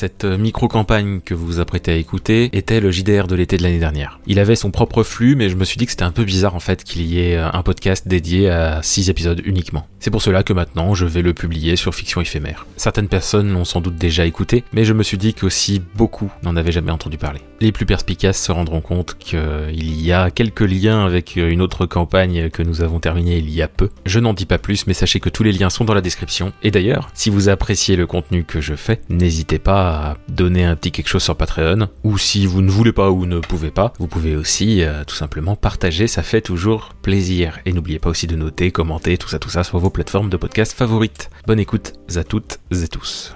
Cette 0.00 0.24
micro-campagne 0.24 1.20
que 1.20 1.34
vous 1.34 1.44
vous 1.44 1.60
apprêtez 1.60 1.92
à 1.92 1.96
écouter 1.96 2.48
était 2.54 2.80
le 2.80 2.90
JDR 2.90 3.26
de 3.26 3.34
l'été 3.34 3.58
de 3.58 3.62
l'année 3.62 3.78
dernière. 3.78 4.18
Il 4.26 4.38
avait 4.38 4.56
son 4.56 4.70
propre 4.70 5.02
flux, 5.02 5.36
mais 5.36 5.50
je 5.50 5.56
me 5.56 5.64
suis 5.64 5.76
dit 5.76 5.84
que 5.84 5.90
c'était 5.90 6.04
un 6.04 6.10
peu 6.10 6.24
bizarre 6.24 6.54
en 6.54 6.58
fait 6.58 6.84
qu'il 6.84 7.02
y 7.02 7.20
ait 7.20 7.36
un 7.36 7.62
podcast 7.62 8.08
dédié 8.08 8.48
à 8.48 8.82
6 8.82 9.10
épisodes 9.10 9.42
uniquement. 9.44 9.86
C'est 9.98 10.10
pour 10.10 10.22
cela 10.22 10.42
que 10.42 10.54
maintenant 10.54 10.94
je 10.94 11.04
vais 11.04 11.20
le 11.20 11.34
publier 11.34 11.76
sur 11.76 11.94
Fiction 11.94 12.22
éphémère. 12.22 12.66
Certaines 12.78 13.08
personnes 13.08 13.52
l'ont 13.52 13.66
sans 13.66 13.82
doute 13.82 13.96
déjà 13.96 14.24
écouté, 14.24 14.64
mais 14.72 14.86
je 14.86 14.94
me 14.94 15.02
suis 15.02 15.18
dit 15.18 15.34
qu'aussi 15.34 15.82
beaucoup 15.96 16.32
n'en 16.44 16.56
avaient 16.56 16.72
jamais 16.72 16.92
entendu 16.92 17.18
parler. 17.18 17.40
Les 17.60 17.70
plus 17.70 17.84
perspicaces 17.84 18.42
se 18.42 18.52
rendront 18.52 18.80
compte 18.80 19.18
qu'il 19.18 20.00
y 20.00 20.12
a 20.12 20.30
quelques 20.30 20.60
liens 20.62 21.04
avec 21.04 21.36
une 21.36 21.60
autre 21.60 21.84
campagne 21.84 22.48
que 22.48 22.62
nous 22.62 22.80
avons 22.80 23.00
terminée 23.00 23.36
il 23.36 23.50
y 23.50 23.60
a 23.60 23.68
peu. 23.68 23.90
Je 24.06 24.18
n'en 24.18 24.32
dis 24.32 24.46
pas 24.46 24.56
plus, 24.56 24.86
mais 24.86 24.94
sachez 24.94 25.20
que 25.20 25.28
tous 25.28 25.42
les 25.42 25.52
liens 25.52 25.68
sont 25.68 25.84
dans 25.84 25.92
la 25.92 26.00
description. 26.00 26.54
Et 26.62 26.70
d'ailleurs, 26.70 27.10
si 27.12 27.28
vous 27.28 27.50
appréciez 27.50 27.96
le 27.96 28.06
contenu 28.06 28.44
que 28.44 28.62
je 28.62 28.74
fais, 28.74 29.02
n'hésitez 29.10 29.58
pas 29.58 29.89
donner 30.28 30.64
un 30.64 30.76
petit 30.76 30.92
quelque 30.92 31.08
chose 31.08 31.22
sur 31.22 31.36
Patreon, 31.36 31.88
ou 32.04 32.18
si 32.18 32.46
vous 32.46 32.62
ne 32.62 32.70
voulez 32.70 32.92
pas 32.92 33.10
ou 33.10 33.26
ne 33.26 33.40
pouvez 33.40 33.70
pas, 33.70 33.92
vous 33.98 34.06
pouvez 34.06 34.36
aussi 34.36 34.82
euh, 34.82 35.04
tout 35.04 35.14
simplement 35.14 35.56
partager, 35.56 36.06
ça 36.06 36.22
fait 36.22 36.40
toujours 36.40 36.94
plaisir. 37.02 37.58
Et 37.66 37.72
n'oubliez 37.72 37.98
pas 37.98 38.10
aussi 38.10 38.26
de 38.26 38.36
noter, 38.36 38.70
commenter, 38.70 39.18
tout 39.18 39.28
ça, 39.28 39.38
tout 39.38 39.50
ça 39.50 39.64
sur 39.64 39.78
vos 39.78 39.90
plateformes 39.90 40.30
de 40.30 40.36
podcast 40.36 40.72
favorites. 40.72 41.30
Bonne 41.46 41.60
écoute 41.60 41.94
à 42.16 42.24
toutes 42.24 42.58
et 42.70 42.88
tous. 42.88 43.34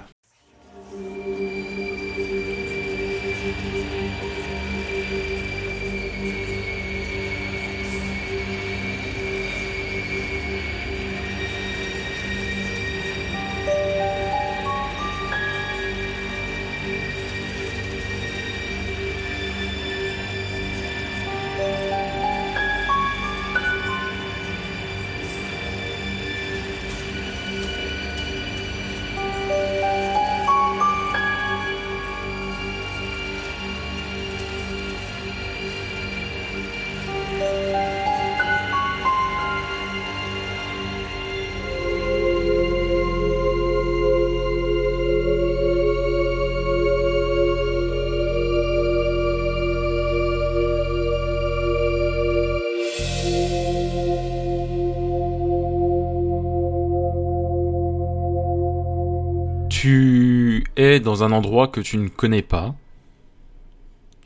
Es 60.75 60.99
dans 60.99 61.23
un 61.23 61.31
endroit 61.31 61.67
que 61.67 61.81
tu 61.81 61.97
ne 61.97 62.07
connais 62.07 62.41
pas. 62.41 62.75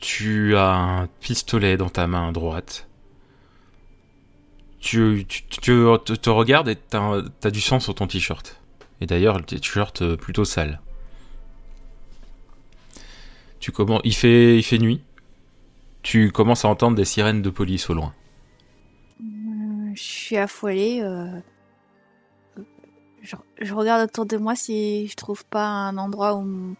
Tu 0.00 0.56
as 0.56 0.74
un 0.74 1.06
pistolet 1.20 1.76
dans 1.76 1.90
ta 1.90 2.06
main 2.06 2.32
droite. 2.32 2.88
Tu, 4.80 5.26
te, 5.26 6.30
regardes 6.30 6.68
et 6.68 6.76
t'as 6.76 7.22
as 7.44 7.50
du 7.50 7.60
sang 7.60 7.80
sur 7.80 7.94
ton 7.94 8.06
t-shirt. 8.06 8.60
Et 9.02 9.06
d'ailleurs, 9.06 9.36
le 9.36 9.44
t-shirt 9.44 10.02
euh, 10.02 10.16
plutôt 10.16 10.44
sale. 10.44 10.80
Tu 13.60 13.72
commences, 13.72 14.00
il 14.04 14.14
fait, 14.14 14.56
il 14.56 14.62
fait 14.62 14.78
nuit. 14.78 15.02
Tu 16.02 16.32
commences 16.32 16.64
à 16.64 16.68
entendre 16.68 16.96
des 16.96 17.04
sirènes 17.04 17.42
de 17.42 17.50
police 17.50 17.90
au 17.90 17.94
loin. 17.94 18.14
Euh, 19.20 19.92
je 19.94 20.02
suis 20.02 20.36
affolée. 20.38 21.00
Euh, 21.02 21.26
je, 23.22 23.74
regarde 23.74 24.08
autour 24.08 24.26
de 24.26 24.36
moi 24.36 24.54
si 24.54 25.06
je 25.08 25.14
trouve 25.16 25.44
pas 25.44 25.66
un 25.66 25.96
endroit 25.98 26.34
où, 26.36 26.74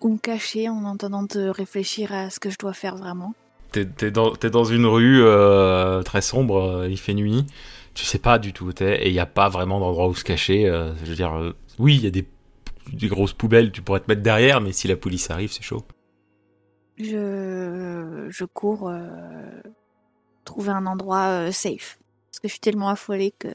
où 0.00 0.08
me 0.08 0.18
cacher 0.18 0.68
en 0.68 0.84
entendant 0.84 1.22
de 1.22 1.48
réfléchir 1.48 2.12
à 2.12 2.30
ce 2.30 2.40
que 2.40 2.50
je 2.50 2.58
dois 2.58 2.72
faire 2.72 2.96
vraiment. 2.96 3.34
T'es 3.72 3.88
es 4.02 4.10
dans, 4.10 4.32
dans, 4.32 4.64
une 4.64 4.86
rue 4.86 5.22
euh, 5.22 6.02
très 6.02 6.20
sombre, 6.20 6.62
euh, 6.62 6.88
il 6.88 6.98
fait 6.98 7.14
nuit, 7.14 7.44
tu 7.94 8.04
sais 8.04 8.18
pas 8.18 8.38
du 8.38 8.52
tout 8.52 8.66
où 8.66 8.72
t'es, 8.72 9.04
et 9.04 9.08
il 9.08 9.12
n'y 9.12 9.20
a 9.20 9.26
pas 9.26 9.48
vraiment 9.48 9.80
d'endroit 9.80 10.08
où 10.08 10.14
se 10.14 10.24
cacher. 10.24 10.68
Euh, 10.68 10.94
je 11.02 11.10
veux 11.10 11.16
dire, 11.16 11.54
oui, 11.78 11.96
il 11.96 12.04
y 12.04 12.06
a 12.06 12.10
des, 12.10 12.26
des, 12.92 13.08
grosses 13.08 13.32
poubelles, 13.32 13.72
tu 13.72 13.82
pourrais 13.82 14.00
te 14.00 14.08
mettre 14.08 14.22
derrière, 14.22 14.60
mais 14.60 14.72
si 14.72 14.86
la 14.86 14.96
police 14.96 15.30
arrive, 15.30 15.50
c'est 15.50 15.62
chaud. 15.62 15.82
Je, 16.98 18.26
je 18.28 18.44
cours 18.44 18.92
trouver 20.44 20.70
un 20.70 20.86
endroit 20.86 21.50
safe. 21.50 21.98
Parce 22.30 22.40
que 22.40 22.48
je 22.48 22.52
suis 22.52 22.60
tellement 22.60 22.88
affolée 22.88 23.32
que 23.36 23.48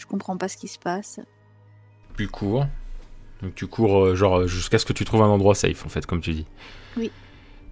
je 0.00 0.06
comprends 0.06 0.36
pas 0.36 0.48
ce 0.48 0.56
qui 0.56 0.66
se 0.66 0.78
passe. 0.78 1.20
Tu 2.16 2.26
cours. 2.26 2.66
Donc 3.42 3.54
tu 3.54 3.66
cours 3.66 4.04
euh, 4.04 4.14
genre 4.14 4.46
jusqu'à 4.46 4.78
ce 4.78 4.86
que 4.86 4.92
tu 4.92 5.04
trouves 5.04 5.22
un 5.22 5.28
endroit 5.28 5.54
safe 5.54 5.84
en 5.84 5.88
fait, 5.88 6.06
comme 6.06 6.20
tu 6.20 6.32
dis. 6.32 6.46
Oui. 6.96 7.10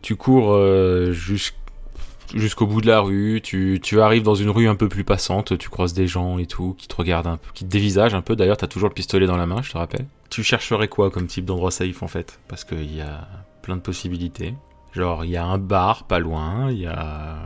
Tu 0.02 0.14
cours 0.14 0.52
euh, 0.52 1.12
jusqu'au 1.12 2.66
bout 2.66 2.80
de 2.82 2.86
la 2.86 3.00
rue, 3.00 3.40
tu, 3.42 3.80
arrives 4.00 4.22
dans 4.22 4.34
une 4.34 4.50
rue 4.50 4.68
un 4.68 4.74
peu 4.74 4.88
plus 4.88 5.04
passante, 5.04 5.58
tu 5.58 5.70
croises 5.70 5.94
des 5.94 6.06
gens 6.06 6.38
et 6.38 6.46
tout, 6.46 6.74
qui 6.78 6.86
te 6.86 6.94
regardent 6.94 7.26
un 7.26 7.36
peu, 7.38 7.50
qui 7.52 7.64
te 7.64 7.70
dévisagent 7.70 8.14
un 8.14 8.22
peu. 8.22 8.36
D'ailleurs, 8.36 8.58
t'as 8.58 8.68
toujours 8.68 8.90
le 8.90 8.94
pistolet 8.94 9.26
dans 9.26 9.36
la 9.36 9.46
main, 9.46 9.62
je 9.62 9.72
te 9.72 9.78
rappelle. 9.78 10.06
Tu 10.30 10.42
chercherais 10.42 10.88
quoi 10.88 11.10
comme 11.10 11.26
type 11.26 11.46
d'endroit 11.46 11.70
safe 11.70 12.02
en 12.02 12.08
fait? 12.08 12.40
Parce 12.46 12.64
qu'il 12.64 12.94
y 12.94 13.00
a 13.00 13.26
plein 13.62 13.76
de 13.76 13.82
possibilités. 13.82 14.54
Genre, 14.92 15.24
il 15.24 15.30
y 15.30 15.36
a 15.36 15.44
un 15.44 15.58
bar 15.58 16.04
pas 16.04 16.18
loin, 16.18 16.70
il 16.70 16.78
y 16.78 16.86
a 16.86 17.38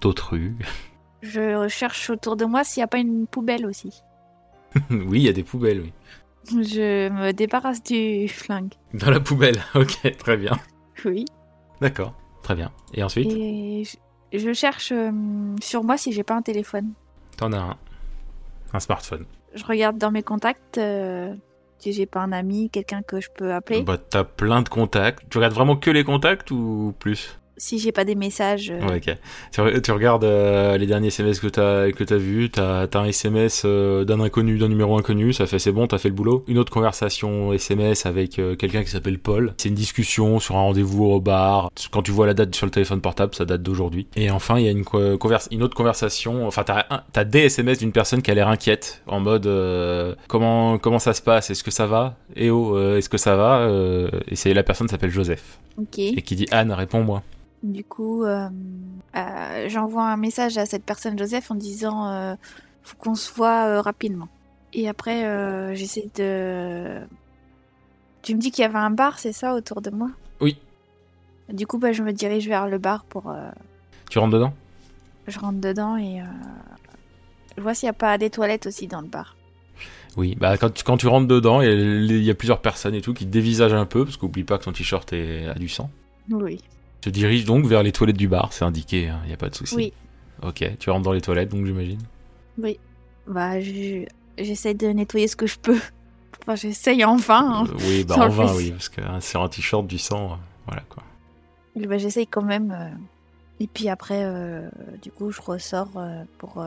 d'autres 0.00 0.30
rues. 0.30 0.56
Je 1.22 1.54
recherche 1.54 2.10
autour 2.10 2.36
de 2.36 2.44
moi 2.44 2.64
s'il 2.64 2.80
n'y 2.80 2.84
a 2.84 2.88
pas 2.88 2.98
une 2.98 3.26
poubelle 3.26 3.64
aussi. 3.64 4.02
oui, 4.90 5.20
il 5.20 5.22
y 5.22 5.28
a 5.28 5.32
des 5.32 5.44
poubelles, 5.44 5.80
oui. 5.80 5.92
Je 6.48 7.08
me 7.08 7.32
débarrasse 7.32 7.82
du 7.82 8.28
flingue. 8.28 8.72
Dans 8.94 9.10
la 9.10 9.20
poubelle, 9.20 9.62
ok, 9.74 10.16
très 10.18 10.36
bien. 10.36 10.58
Oui. 11.04 11.24
D'accord, 11.80 12.14
très 12.42 12.56
bien. 12.56 12.72
Et 12.94 13.02
ensuite? 13.02 13.32
Et 13.32 13.84
je, 14.32 14.52
cherche 14.52 14.92
euh, 14.92 15.10
sur 15.60 15.84
moi 15.84 15.96
si 15.96 16.12
j'ai 16.12 16.24
pas 16.24 16.34
un 16.34 16.42
téléphone. 16.42 16.92
T'en 17.36 17.52
as 17.52 17.58
un. 17.58 17.76
Un 18.72 18.80
smartphone. 18.80 19.26
Je 19.54 19.64
regarde 19.64 19.98
dans 19.98 20.10
mes 20.10 20.22
contacts 20.22 20.78
euh, 20.78 21.34
si 21.78 21.92
j'ai 21.92 22.06
pas 22.06 22.20
un 22.20 22.32
ami, 22.32 22.70
quelqu'un 22.70 23.02
que 23.02 23.20
je 23.20 23.28
peux 23.34 23.52
appeler. 23.52 23.82
Bah, 23.82 23.98
t'as 23.98 24.24
plein 24.24 24.62
de 24.62 24.68
contacts. 24.68 25.28
Tu 25.28 25.38
regardes 25.38 25.54
vraiment 25.54 25.76
que 25.76 25.90
les 25.90 26.04
contacts 26.04 26.50
ou 26.50 26.94
plus? 26.98 27.38
Si 27.62 27.78
j'ai 27.78 27.92
pas 27.92 28.04
des 28.04 28.16
messages. 28.16 28.72
Euh. 28.72 28.96
ok. 28.96 29.16
Tu, 29.82 29.92
regardes 29.92 30.24
euh, 30.24 30.76
les 30.76 30.86
derniers 30.86 31.08
SMS 31.08 31.38
que 31.38 31.46
t'as 31.46 31.92
que 31.92 32.12
as 32.12 32.16
vu, 32.16 32.50
t'as 32.50 32.88
as 32.92 32.98
un 32.98 33.04
SMS 33.04 33.62
euh, 33.64 34.04
d'un 34.04 34.20
inconnu, 34.20 34.58
d'un 34.58 34.66
numéro 34.66 34.98
inconnu, 34.98 35.32
ça 35.32 35.46
fait 35.46 35.60
c'est 35.60 35.70
bon, 35.70 35.86
t'as 35.86 35.98
fait 35.98 36.08
le 36.08 36.14
boulot. 36.14 36.44
Une 36.48 36.58
autre 36.58 36.72
conversation 36.72 37.52
SMS 37.52 38.04
avec 38.04 38.40
quelqu'un 38.58 38.82
qui 38.82 38.90
s'appelle 38.90 39.20
Paul. 39.20 39.54
C'est 39.58 39.68
une 39.68 39.76
discussion 39.76 40.40
sur 40.40 40.56
un 40.56 40.60
rendez-vous 40.60 41.04
au 41.04 41.20
bar. 41.20 41.70
Quand 41.92 42.02
tu 42.02 42.10
vois 42.10 42.26
la 42.26 42.34
date 42.34 42.52
sur 42.54 42.66
le 42.66 42.72
téléphone 42.72 43.00
portable, 43.00 43.32
ça 43.34 43.44
date 43.44 43.62
d'aujourd'hui. 43.62 44.08
Et 44.16 44.30
enfin, 44.32 44.58
il 44.58 44.64
y 44.64 44.68
a 44.68 44.72
une, 44.72 44.84
une 45.52 45.62
autre 45.62 45.76
conversation. 45.76 46.46
Enfin, 46.46 46.64
t'as 46.64 46.84
as 47.14 47.24
des 47.24 47.44
SMS 47.44 47.78
d'une 47.78 47.92
personne 47.92 48.22
qui 48.22 48.30
a 48.32 48.34
l'air 48.34 48.48
inquiète, 48.48 49.02
en 49.06 49.20
mode 49.20 49.48
comment 50.26 50.78
comment 50.78 50.98
ça 50.98 51.14
se 51.14 51.22
passe, 51.22 51.50
est-ce 51.50 51.62
que 51.62 51.70
ça 51.70 51.86
va? 51.86 52.16
Eh 52.34 52.50
oh, 52.50 52.96
est-ce 52.96 53.08
que 53.08 53.18
ça 53.18 53.36
va? 53.36 53.70
Et 54.26 54.34
c'est 54.34 54.52
la 54.52 54.64
personne 54.64 54.88
s'appelle 54.88 55.10
Joseph. 55.10 55.60
Ok. 55.78 56.00
Et 56.00 56.22
qui 56.22 56.34
dit 56.34 56.48
Anne, 56.50 56.72
réponds-moi. 56.72 57.22
Du 57.62 57.84
coup, 57.84 58.24
euh, 58.24 58.48
euh, 59.16 59.68
j'envoie 59.68 60.04
un 60.04 60.16
message 60.16 60.58
à 60.58 60.66
cette 60.66 60.84
personne 60.84 61.16
Joseph 61.16 61.50
en 61.50 61.54
disant 61.54 62.08
euh, 62.08 62.34
faut 62.82 62.96
qu'on 62.96 63.14
se 63.14 63.32
voit 63.32 63.80
rapidement. 63.80 64.28
Et 64.72 64.88
après, 64.88 65.76
j'essaie 65.76 66.08
de. 66.16 67.00
Tu 68.22 68.34
me 68.34 68.40
dis 68.40 68.50
qu'il 68.50 68.62
y 68.62 68.64
avait 68.64 68.78
un 68.78 68.90
bar, 68.90 69.18
c'est 69.18 69.32
ça, 69.32 69.54
autour 69.54 69.82
de 69.82 69.90
moi? 69.90 70.10
Oui. 70.40 70.56
Du 71.52 71.66
coup, 71.66 71.78
bah, 71.78 71.92
je 71.92 72.02
me 72.02 72.12
dirige 72.12 72.48
vers 72.48 72.68
le 72.68 72.78
bar 72.78 73.04
pour. 73.04 73.34
Tu 74.10 74.18
rentres 74.18 74.32
dedans? 74.32 74.54
Je 75.28 75.38
rentre 75.38 75.60
dedans 75.60 75.96
et 75.96 76.20
je 77.56 77.62
vois 77.62 77.74
s'il 77.74 77.86
n'y 77.86 77.90
a 77.90 77.94
pas 77.94 78.18
des 78.18 78.30
toilettes 78.30 78.66
aussi 78.66 78.88
dans 78.88 79.02
le 79.02 79.08
bar. 79.08 79.36
Oui, 80.16 80.36
bah 80.38 80.56
quand 80.58 80.70
tu, 80.70 80.84
quand 80.84 80.96
tu 80.96 81.06
rentres 81.06 81.28
dedans, 81.28 81.60
il 81.60 82.22
y, 82.22 82.30
a 82.30 82.34
plusieurs 82.34 82.60
personnes 82.60 82.94
et 82.94 83.00
tout 83.00 83.14
qui 83.14 83.24
te 83.24 83.30
dévisagent 83.30 83.72
un 83.74 83.86
peu, 83.86 84.04
parce 84.04 84.16
qu'oublie 84.16 84.44
pas 84.44 84.58
que 84.58 84.64
ton 84.64 84.72
t-shirt 84.72 85.12
a 85.12 85.54
du 85.54 85.68
sang. 85.68 85.90
Oui 86.30 86.60
te 87.02 87.10
dirige 87.10 87.44
donc 87.44 87.66
vers 87.66 87.82
les 87.82 87.92
toilettes 87.92 88.16
du 88.16 88.28
bar, 88.28 88.52
c'est 88.52 88.64
indiqué, 88.64 89.02
il 89.02 89.08
hein, 89.08 89.20
n'y 89.26 89.32
a 89.32 89.36
pas 89.36 89.48
de 89.48 89.54
souci. 89.54 89.74
Oui. 89.74 89.92
Ok, 90.42 90.64
tu 90.78 90.90
rentres 90.90 91.02
dans 91.02 91.12
les 91.12 91.20
toilettes 91.20 91.50
donc 91.50 91.66
j'imagine 91.66 92.00
Oui. 92.58 92.78
Bah, 93.26 93.60
j'essaie 93.60 94.74
de 94.74 94.86
nettoyer 94.88 95.28
ce 95.28 95.36
que 95.36 95.46
je 95.46 95.58
peux. 95.58 95.78
Enfin, 96.40 96.56
j'essaye 96.56 97.04
enfin. 97.04 97.62
Hein, 97.62 97.66
euh, 97.68 97.78
oui, 97.86 98.04
bah 98.04 98.16
en 98.18 98.28
vain, 98.28 98.52
oui, 98.54 98.72
parce 98.72 98.88
que 98.88 99.00
hein, 99.00 99.18
c'est 99.20 99.38
un 99.38 99.48
t-shirt 99.48 99.86
du 99.86 99.98
sang, 99.98 100.32
euh, 100.32 100.36
voilà 100.66 100.82
quoi. 100.88 101.02
Bah, 101.76 101.98
j'essaye 101.98 102.26
quand 102.26 102.42
même. 102.42 102.72
Euh, 102.72 102.90
et 103.60 103.66
puis 103.68 103.88
après, 103.88 104.24
du 105.00 105.12
coup, 105.12 105.30
je 105.30 105.40
ressors 105.40 105.92
pour, 106.38 106.64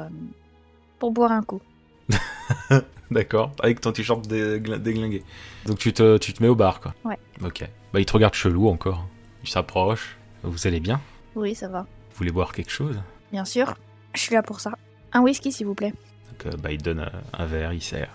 pour 0.98 1.12
boire 1.12 1.34
un 1.34 1.44
coup. 1.44 1.62
D'accord, 3.12 3.52
avec 3.62 3.82
ton 3.82 3.92
t-shirt 3.92 4.26
dégl- 4.28 4.78
déglingué. 4.80 5.24
Donc 5.66 5.78
tu 5.78 5.92
te, 5.92 6.18
tu 6.18 6.32
te 6.32 6.42
mets 6.42 6.50
au 6.50 6.56
bar, 6.56 6.80
quoi. 6.80 6.94
Ouais. 7.04 7.20
Ok. 7.44 7.68
Bah, 7.94 8.00
il 8.00 8.06
te 8.06 8.14
regarde 8.14 8.34
chelou 8.34 8.70
encore. 8.70 9.06
Il 9.44 9.50
s'approche. 9.50 10.18
Vous 10.46 10.68
allez 10.68 10.80
bien? 10.80 11.02
Oui, 11.36 11.56
ça 11.56 11.68
va. 11.68 11.82
Vous 11.82 12.18
voulez 12.18 12.32
boire 12.32 12.54
quelque 12.54 12.72
chose? 12.72 13.00
Bien 13.32 13.46
sûr. 13.46 13.76
Je 14.14 14.22
suis 14.22 14.34
là 14.36 14.44
pour 14.44 14.60
ça. 14.62 14.72
Un 15.12 15.22
whisky, 15.22 15.52
s'il 15.52 15.66
vous 15.66 15.76
plaît. 15.76 15.94
Donc, 16.32 16.54
euh, 16.54 16.58
bah, 16.58 16.72
il 16.72 16.82
donne 16.82 17.10
un 17.34 17.46
verre, 17.46 17.74
il 17.74 17.82
sert. 17.82 18.10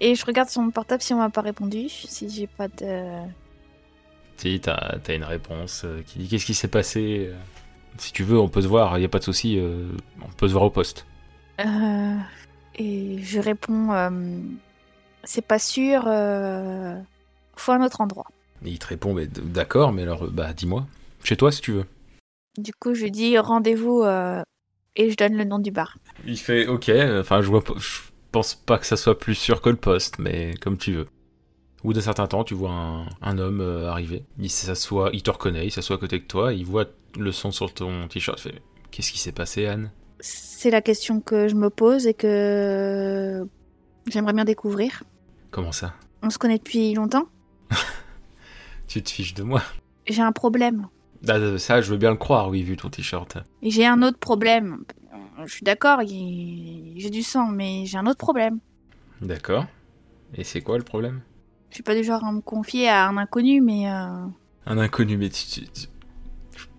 Et 0.00 0.14
je 0.14 0.24
regarde 0.26 0.48
son 0.48 0.70
portable 0.70 1.02
si 1.02 1.14
on 1.14 1.18
m'a 1.18 1.30
pas 1.30 1.40
répondu. 1.42 1.88
Si 1.88 2.28
j'ai 2.28 2.46
pas 2.46 2.68
de. 2.68 3.22
Si, 4.36 4.58
t'as 4.60 4.74
as 5.06 5.12
une 5.14 5.24
réponse 5.24 5.82
euh, 5.84 6.02
qui 6.06 6.18
dit 6.18 6.28
qu'est-ce 6.28 6.46
qui 6.46 6.54
s'est 6.54 6.68
passé 6.68 7.28
euh, 7.30 7.36
Si 7.98 8.12
tu 8.12 8.24
veux, 8.24 8.38
on 8.38 8.48
peut 8.48 8.62
se 8.62 8.66
voir, 8.66 8.98
il 8.98 9.04
a 9.04 9.08
pas 9.08 9.20
de 9.20 9.24
souci, 9.24 9.58
euh, 9.58 9.88
on 10.20 10.28
peut 10.28 10.48
se 10.48 10.52
voir 10.52 10.64
au 10.64 10.70
poste. 10.70 11.06
Euh, 11.60 12.16
Et 12.74 13.18
je 13.22 13.38
réponds. 13.38 13.90
C'est 15.24 15.46
pas 15.46 15.58
sûr. 15.60 16.02
Faut 17.56 17.72
un 17.72 17.82
autre 17.84 18.00
endroit. 18.00 18.26
Et 18.64 18.70
il 18.70 18.78
te 18.78 18.86
répond 18.86 19.14
mais 19.14 19.26
d- 19.26 19.40
d'accord, 19.44 19.92
mais 19.92 20.02
alors, 20.02 20.26
bah, 20.30 20.52
dis-moi. 20.52 20.86
Chez 21.24 21.36
toi, 21.36 21.52
si 21.52 21.60
tu 21.60 21.72
veux. 21.72 21.84
Du 22.58 22.72
coup, 22.72 22.94
je 22.94 23.06
dis 23.06 23.38
rendez-vous 23.38 24.02
euh, 24.02 24.42
et 24.96 25.10
je 25.10 25.16
donne 25.16 25.36
le 25.36 25.44
nom 25.44 25.58
du 25.58 25.70
bar. 25.70 25.96
Il 26.26 26.38
fait 26.38 26.66
ok, 26.66 26.90
enfin, 27.20 27.40
je 27.40 27.48
vois 27.48 27.62
je 27.78 28.00
pense 28.30 28.54
pas 28.54 28.78
que 28.78 28.86
ça 28.86 28.96
soit 28.96 29.18
plus 29.18 29.34
sûr 29.34 29.60
que 29.60 29.70
le 29.70 29.76
poste, 29.76 30.18
mais 30.18 30.54
comme 30.60 30.78
tu 30.78 30.92
veux. 30.92 31.06
Au 31.82 31.88
bout 31.88 31.92
d'un 31.94 32.00
certain 32.00 32.26
temps, 32.26 32.44
tu 32.44 32.54
vois 32.54 32.70
un, 32.70 33.06
un 33.22 33.38
homme 33.38 33.60
euh, 33.60 33.90
arriver. 33.90 34.24
Il 34.38 34.50
s'assoit, 34.50 35.10
il 35.12 35.22
te 35.22 35.30
reconnaît, 35.30 35.66
il 35.66 35.70
s'assoit 35.70 35.96
à 35.96 35.98
côté 35.98 36.18
de 36.18 36.24
toi, 36.24 36.52
il 36.52 36.64
voit 36.64 36.86
le 37.18 37.32
son 37.32 37.50
sur 37.50 37.74
ton 37.74 38.06
t-shirt, 38.08 38.38
il 38.38 38.52
fait 38.52 38.62
Qu'est-ce 38.90 39.10
qui 39.12 39.18
s'est 39.18 39.32
passé, 39.32 39.66
Anne? 39.66 39.90
C'est 40.20 40.70
la 40.70 40.82
question 40.82 41.20
que 41.20 41.48
je 41.48 41.54
me 41.54 41.70
pose 41.70 42.06
et 42.06 42.14
que 42.14 43.44
j'aimerais 44.06 44.32
bien 44.32 44.44
découvrir. 44.44 45.02
Comment 45.50 45.72
ça? 45.72 45.94
On 46.22 46.30
se 46.30 46.38
connaît 46.38 46.58
depuis 46.58 46.94
longtemps. 46.94 47.26
Tu 48.86 49.02
te 49.02 49.10
fiches 49.10 49.34
de 49.34 49.42
moi? 49.42 49.62
J'ai 50.06 50.20
un 50.22 50.32
problème. 50.32 50.88
Ah, 51.28 51.58
Ça, 51.58 51.80
je 51.80 51.90
veux 51.90 51.96
bien 51.98 52.10
le 52.10 52.16
croire, 52.16 52.48
oui, 52.48 52.62
vu 52.62 52.76
ton 52.76 52.90
t-shirt. 52.90 53.38
Et 53.62 53.70
j'ai 53.70 53.86
un 53.86 54.02
autre 54.02 54.18
problème. 54.18 54.84
Je 55.46 55.52
suis 55.52 55.64
d'accord, 55.64 56.00
j'ai 56.06 57.10
du 57.10 57.22
sang, 57.22 57.46
mais 57.48 57.84
j'ai 57.86 57.98
un 57.98 58.06
autre 58.06 58.18
problème. 58.18 58.58
D'accord. 59.20 59.66
Et 60.34 60.44
c'est 60.44 60.60
quoi 60.62 60.78
le 60.78 60.84
problème? 60.84 61.20
Je 61.70 61.76
suis 61.76 61.82
pas 61.82 61.94
du 61.94 62.04
genre 62.04 62.24
à 62.24 62.32
me 62.32 62.40
confier 62.40 62.88
à 62.88 63.08
un 63.08 63.16
inconnu, 63.16 63.60
mais 63.60 63.88
euh, 63.90 64.26
Un 64.66 64.78
inconnu, 64.78 65.16
mais 65.16 65.28
tu, 65.30 65.46
tu- 65.46 65.66
tu- 65.68 65.86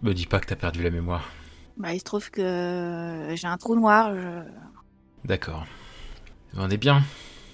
Me 0.01 0.13
dis 0.13 0.25
pas 0.27 0.39
que 0.39 0.45
t'as 0.47 0.55
perdu 0.55 0.83
la 0.83 0.89
mémoire. 0.91 1.29
bah, 1.77 1.93
il 1.93 1.99
se 1.99 2.03
trouve 2.03 2.29
que 2.29 3.27
j'ai 3.35 3.47
un 3.47 3.57
trou 3.57 3.75
noir. 3.75 4.13
je- 4.13 4.43
D'accord. 5.25 5.65
On 6.55 6.69
est 6.69 6.77
bien. 6.77 7.01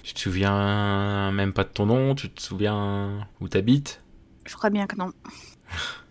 Tu 0.02 0.12
te 0.14 0.18
souviens 0.20 1.30
même 1.32 1.52
pas 1.52 1.64
de 1.64 1.68
ton 1.70 1.86
nom 1.86 2.14
Tu 2.14 2.28
te 2.30 2.40
souviens 2.42 3.26
où 3.40 3.48
t'habites? 3.48 4.02
Je 4.46 4.54
crois 4.56 4.70
bien 4.70 4.86
que 4.86 4.96
non. 4.96 5.12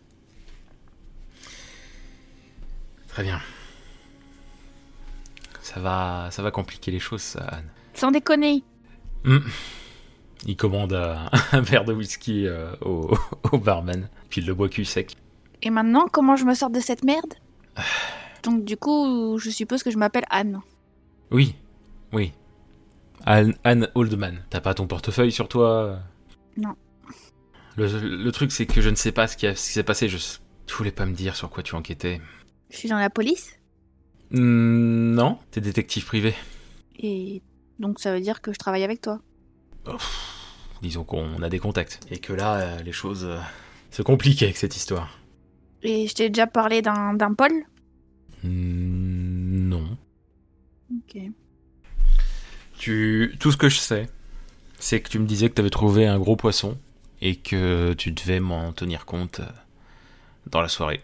Très 3.19 3.25
bien. 3.25 3.41
Ça 5.61 5.81
va, 5.81 6.29
ça 6.31 6.41
va 6.41 6.51
compliquer 6.51 6.89
les 6.89 6.99
choses, 7.01 7.21
ça, 7.21 7.41
Anne. 7.41 7.67
Sans 7.93 8.11
déconner. 8.11 8.63
Hmm. 9.25 9.39
Il 10.45 10.55
commande 10.55 10.93
un 11.51 11.59
verre 11.59 11.83
de 11.83 11.91
whisky 11.91 12.47
euh, 12.47 12.73
au, 12.79 13.13
au 13.51 13.57
barman, 13.57 14.07
puis 14.29 14.39
il 14.39 14.47
le 14.47 14.53
boit 14.53 14.69
cul 14.69 14.85
sec. 14.85 15.17
Et 15.61 15.69
maintenant, 15.69 16.07
comment 16.09 16.37
je 16.37 16.45
me 16.45 16.53
sors 16.53 16.69
de 16.69 16.79
cette 16.79 17.03
merde? 17.03 17.33
Donc 18.43 18.63
du 18.63 18.77
coup, 18.77 19.37
je 19.37 19.49
suppose 19.49 19.83
que 19.83 19.91
je 19.91 19.97
m'appelle 19.97 20.23
Anne. 20.29 20.61
Oui, 21.29 21.55
oui. 22.13 22.31
Anne, 23.25 23.53
Anne 23.65 23.89
Oldman. 23.95 24.45
T'as 24.49 24.61
pas 24.61 24.73
ton 24.75 24.87
portefeuille 24.87 25.33
sur 25.33 25.49
toi? 25.49 25.99
Non. 26.55 26.73
Le, 27.75 27.87
le 27.99 28.31
truc, 28.31 28.53
c'est 28.53 28.65
que 28.65 28.79
je 28.79 28.89
ne 28.89 28.95
sais 28.95 29.11
pas 29.11 29.27
ce 29.27 29.35
qui, 29.35 29.45
a- 29.45 29.55
ce 29.57 29.67
qui 29.67 29.73
s'est 29.73 29.83
passé. 29.83 30.07
Je, 30.07 30.17
tu 30.67 30.73
voulais 30.75 30.93
pas 30.93 31.05
me 31.05 31.13
dire 31.13 31.35
sur 31.35 31.49
quoi 31.49 31.63
tu 31.63 31.75
enquêtais. 31.75 32.21
Je 32.69 32.77
suis 32.77 32.89
dans 32.89 32.99
la 32.99 33.09
police. 33.09 33.53
Hmm, 34.31 35.13
non, 35.13 35.39
t'es 35.51 35.61
détective 35.61 36.05
privé. 36.05 36.35
Et 36.99 37.41
donc 37.79 37.99
ça 37.99 38.13
veut 38.13 38.21
dire 38.21 38.41
que 38.41 38.53
je 38.53 38.57
travaille 38.59 38.83
avec 38.83 39.01
toi. 39.01 39.19
Disons 40.81 41.03
qu'on 41.03 41.41
a 41.41 41.49
des 41.49 41.59
contacts. 41.59 41.99
Et 42.11 42.19
que 42.19 42.33
là, 42.33 42.55
euh, 42.57 42.81
les 42.83 42.91
choses 42.91 43.25
euh, 43.25 43.39
se 43.91 44.01
compliquent 44.01 44.43
avec 44.43 44.57
cette 44.57 44.75
histoire. 44.75 45.17
Et 45.81 46.07
je 46.07 46.13
t'ai 46.13 46.29
déjà 46.29 46.47
parlé 46.47 46.81
d'un 46.81 47.33
Paul 47.33 47.51
Hmm, 48.43 49.67
non. 49.69 49.97
Ok. 50.91 51.21
Tu, 52.77 53.35
tout 53.39 53.51
ce 53.51 53.57
que 53.57 53.67
je 53.67 53.77
sais, 53.77 54.07
c'est 54.77 55.01
que 55.01 55.09
tu 55.09 55.19
me 55.19 55.25
disais 55.25 55.49
que 55.49 55.55
tu 55.55 55.61
avais 55.61 55.69
trouvé 55.69 56.07
un 56.07 56.17
gros 56.19 56.37
poisson 56.37 56.77
et 57.21 57.35
que 57.35 57.93
tu 57.93 58.11
devais 58.11 58.39
m'en 58.39 58.71
tenir 58.71 59.05
compte 59.05 59.41
euh, 59.41 59.49
dans 60.49 60.61
la 60.61 60.69
soirée, 60.69 61.01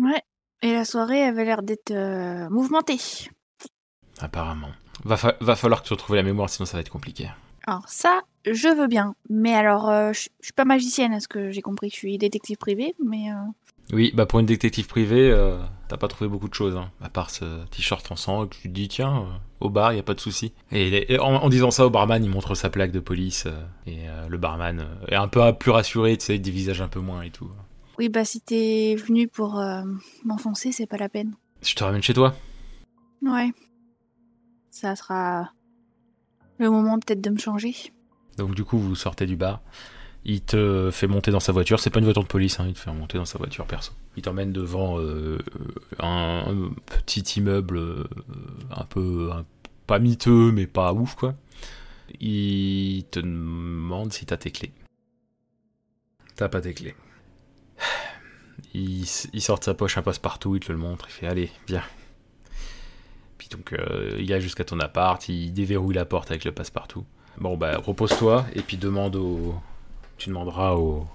Ouais. 0.00 0.22
Et 0.62 0.72
la 0.72 0.84
soirée 0.84 1.22
avait 1.22 1.44
l'air 1.44 1.62
d'être 1.62 1.90
euh, 1.90 2.48
mouvementée. 2.50 2.98
apparemment. 4.20 4.70
Va, 5.04 5.16
fa- 5.16 5.36
va 5.40 5.56
falloir 5.56 5.82
que 5.82 5.88
tu 5.88 5.92
retrouves 5.92 6.16
la 6.16 6.22
mémoire, 6.22 6.48
sinon 6.48 6.66
ça 6.66 6.76
va 6.76 6.80
être 6.80 6.88
compliqué. 6.90 7.28
Alors 7.66 7.84
ça, 7.88 8.22
je 8.46 8.68
veux 8.74 8.86
bien. 8.86 9.14
Mais 9.28 9.54
alors, 9.54 9.88
euh, 9.90 10.12
je 10.12 10.28
suis 10.40 10.52
pas 10.54 10.64
magicienne, 10.64 11.12
à 11.12 11.20
ce 11.20 11.28
que 11.28 11.50
j'ai 11.50 11.62
compris. 11.62 11.90
Je 11.90 11.96
suis 11.96 12.16
détective 12.18 12.56
privé, 12.56 12.94
mais... 13.04 13.30
euh, 13.30 13.34
Oui, 13.92 14.12
bah 14.14 14.24
pour 14.24 14.40
une 14.40 14.46
détective 14.46 14.86
privée, 14.86 15.34
t'as 15.88 15.96
pas 15.98 16.08
trouvé 16.08 16.28
beaucoup 16.30 16.48
de 16.48 16.54
choses, 16.54 16.76
hein, 16.76 16.90
à 17.02 17.08
part 17.10 17.30
ce 17.30 17.44
t-shirt 17.66 18.10
en 18.10 18.16
sang, 18.16 18.46
que 18.46 18.54
tu 18.56 18.62
te 18.68 18.74
dis, 18.74 18.88
tiens, 18.88 19.26
au 19.60 19.68
bar, 19.68 19.92
y 19.92 19.98
a 19.98 20.02
pas 20.02 20.14
de 20.14 20.20
souci. 20.20 20.52
Et, 20.72 21.18
en, 21.20 21.34
en 21.34 21.48
disant 21.48 21.70
ça 21.70 21.84
au 21.86 21.90
barman, 21.90 22.24
il 22.24 22.30
montre 22.30 22.54
sa 22.54 22.70
plaque 22.70 22.92
de 22.92 23.00
police, 23.00 23.46
et 23.86 23.98
le 24.28 24.38
barman 24.38 24.86
est 25.08 25.14
un 25.16 25.28
peu 25.28 25.52
plus 25.52 25.70
rassuré, 25.72 26.16
tu 26.16 26.24
sais, 26.24 26.36
il 26.36 26.40
dévisage 26.42 26.80
un 26.80 26.88
peu 26.88 27.00
moins 27.00 27.22
et 27.22 27.30
tout. 27.30 27.50
Oui, 27.98 28.08
bah 28.08 28.24
si 28.24 28.40
t'es 28.40 28.94
venu 28.96 29.26
pour 29.28 29.58
euh, 29.58 29.82
m'enfoncer, 30.24 30.70
c'est 30.72 30.86
pas 30.86 30.98
la 30.98 31.08
peine. 31.08 31.34
Je 31.62 31.74
te 31.74 31.82
ramène 31.82 32.02
chez 32.02 32.14
toi 32.14 32.34
Ouais. 33.22 33.50
Ça 34.70 34.94
sera 34.96 35.50
le 36.58 36.70
moment 36.70 36.98
peut-être 36.98 37.20
de 37.22 37.30
me 37.30 37.38
changer. 37.38 37.74
Donc 38.36 38.54
du 38.54 38.64
coup, 38.64 38.78
vous 38.78 38.94
sortez 38.94 39.24
du 39.26 39.36
bar. 39.36 39.62
Il 40.24 40.42
te 40.42 40.90
fait 40.92 41.06
monter 41.06 41.30
dans 41.30 41.40
sa 41.40 41.52
voiture. 41.52 41.78
C'est 41.80 41.88
pas 41.90 42.00
une 42.00 42.04
voiture 42.04 42.22
de 42.24 42.28
police, 42.28 42.58
hein, 42.60 42.66
il 42.66 42.74
te 42.74 42.78
fait 42.80 42.92
monter 42.92 43.16
dans 43.16 43.24
sa 43.24 43.38
voiture 43.38 43.64
perso. 43.66 43.92
Il 44.16 44.22
t'emmène 44.22 44.52
devant 44.52 44.98
euh, 44.98 45.38
un, 46.00 46.44
un 46.48 46.70
petit 46.84 47.20
immeuble 47.38 47.78
euh, 47.78 48.04
un 48.70 48.84
peu 48.84 49.30
un- 49.32 49.46
pas 49.86 49.98
miteux, 50.00 50.50
mais 50.52 50.66
pas 50.66 50.92
ouf 50.92 51.14
quoi. 51.14 51.34
Il 52.20 53.04
te 53.10 53.20
demande 53.20 54.12
si 54.12 54.26
t'as 54.26 54.36
tes 54.36 54.50
clés. 54.50 54.72
T'as 56.34 56.48
pas 56.48 56.60
tes 56.60 56.74
clés. 56.74 56.94
Il, 58.74 59.06
sort 59.06 59.58
de 59.58 59.64
sa 59.64 59.74
poche 59.74 59.96
un 59.96 60.02
passe-partout, 60.02 60.54
il 60.54 60.60
te 60.60 60.70
le 60.70 60.78
montre, 60.78 61.06
il 61.08 61.12
fait 61.12 61.26
allez, 61.26 61.50
viens. 61.66 61.82
Puis 63.38 63.48
donc 63.48 63.72
euh, 63.72 64.16
il 64.18 64.30
a 64.32 64.40
jusqu'à 64.40 64.64
ton 64.64 64.80
appart, 64.80 65.26
il 65.28 65.52
déverrouille 65.52 65.94
la 65.94 66.04
porte 66.04 66.30
avec 66.30 66.44
le 66.44 66.52
passe-partout. 66.52 67.04
Bon 67.38 67.56
bah 67.56 67.78
repose-toi 67.78 68.46
et 68.54 68.62
puis 68.62 68.76
demande 68.76 69.16
au... 69.16 69.54
Tu 70.18 70.28
demanderas 70.28 70.74
au... 70.74 71.06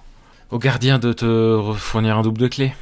au 0.49 0.59
gardien 0.59 0.97
de 0.97 1.13
te 1.13 1.73
fournir 1.75 2.17
un 2.17 2.21
double 2.21 2.39
de 2.39 2.47
clés. 2.47 2.73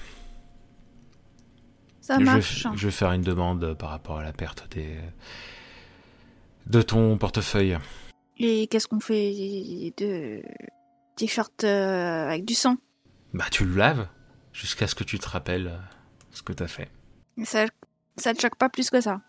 Ça 2.02 2.18
marche. 2.20 2.68
je 2.76 2.86
vais 2.88 2.92
faire 2.92 3.12
une 3.12 3.22
demande 3.22 3.74
par 3.76 3.90
rapport 3.90 4.20
à 4.20 4.24
la 4.24 4.34
perte 4.34 4.68
des... 4.72 4.98
de 6.68 6.82
ton 6.82 7.18
portefeuille. 7.18 7.78
Et 8.38 8.68
qu'est-ce 8.68 8.88
qu'on 8.88 9.02
fait 9.02 9.94
de 9.98 10.42
t-shirt 11.18 11.66
euh, 11.66 12.30
avec 12.30 12.46
du 12.46 12.54
sang? 12.54 12.78
Bah 13.34 13.46
tu 13.52 13.66
le 13.66 13.76
laves 13.76 14.08
jusqu'à 14.54 14.88
ce 14.88 14.96
que 14.96 15.04
tu 15.04 15.20
te 15.20 15.28
rappelles 15.30 15.68
euh, 15.68 15.78
ce 16.32 16.42
que 16.42 16.54
t'as 16.54 16.68
fait. 16.68 16.90
ça, 17.44 17.66
ça 18.18 18.34
te 18.34 18.42
choque 18.42 18.56
pas 18.56 18.70
plus 18.70 18.90
que 18.90 19.02
ça? 19.02 19.22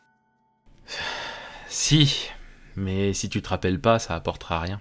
Si, 1.68 2.28
mais 2.76 3.12
si 3.12 3.28
tu 3.28 3.42
te 3.42 3.48
rappelles 3.48 3.80
pas, 3.80 3.98
ça 3.98 4.14
apportera 4.16 4.60
rien. 4.60 4.80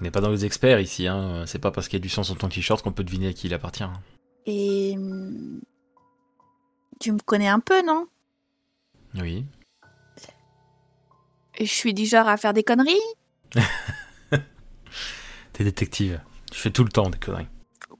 On 0.00 0.04
n'est 0.04 0.10
pas 0.10 0.20
dans 0.20 0.30
les 0.30 0.44
experts 0.44 0.78
ici, 0.80 1.08
hein. 1.08 1.44
C'est 1.46 1.58
pas 1.58 1.70
parce 1.72 1.88
qu'il 1.88 1.98
y 1.98 2.02
a 2.02 2.02
du 2.02 2.08
sang 2.08 2.22
sur 2.22 2.36
ton 2.38 2.48
t-shirt 2.48 2.82
qu'on 2.82 2.92
peut 2.92 3.02
deviner 3.04 3.28
à 3.28 3.32
qui 3.32 3.46
il 3.48 3.54
appartient. 3.54 3.82
hein. 3.82 4.00
Et 4.46 4.94
hum, 4.96 5.60
tu 7.00 7.10
me 7.12 7.18
connais 7.18 7.48
un 7.48 7.60
peu, 7.60 7.82
non? 7.84 8.06
Oui. 9.16 9.46
Je 11.58 11.64
suis 11.64 11.92
du 11.94 12.04
genre 12.06 12.28
à 12.28 12.36
faire 12.36 12.52
des 12.52 12.62
conneries? 12.62 12.94
T'es 15.52 15.64
détective. 15.64 16.20
Tu 16.52 16.60
fais 16.60 16.70
tout 16.70 16.84
le 16.84 16.90
temps 16.90 17.10
des 17.10 17.18
conneries. 17.18 17.48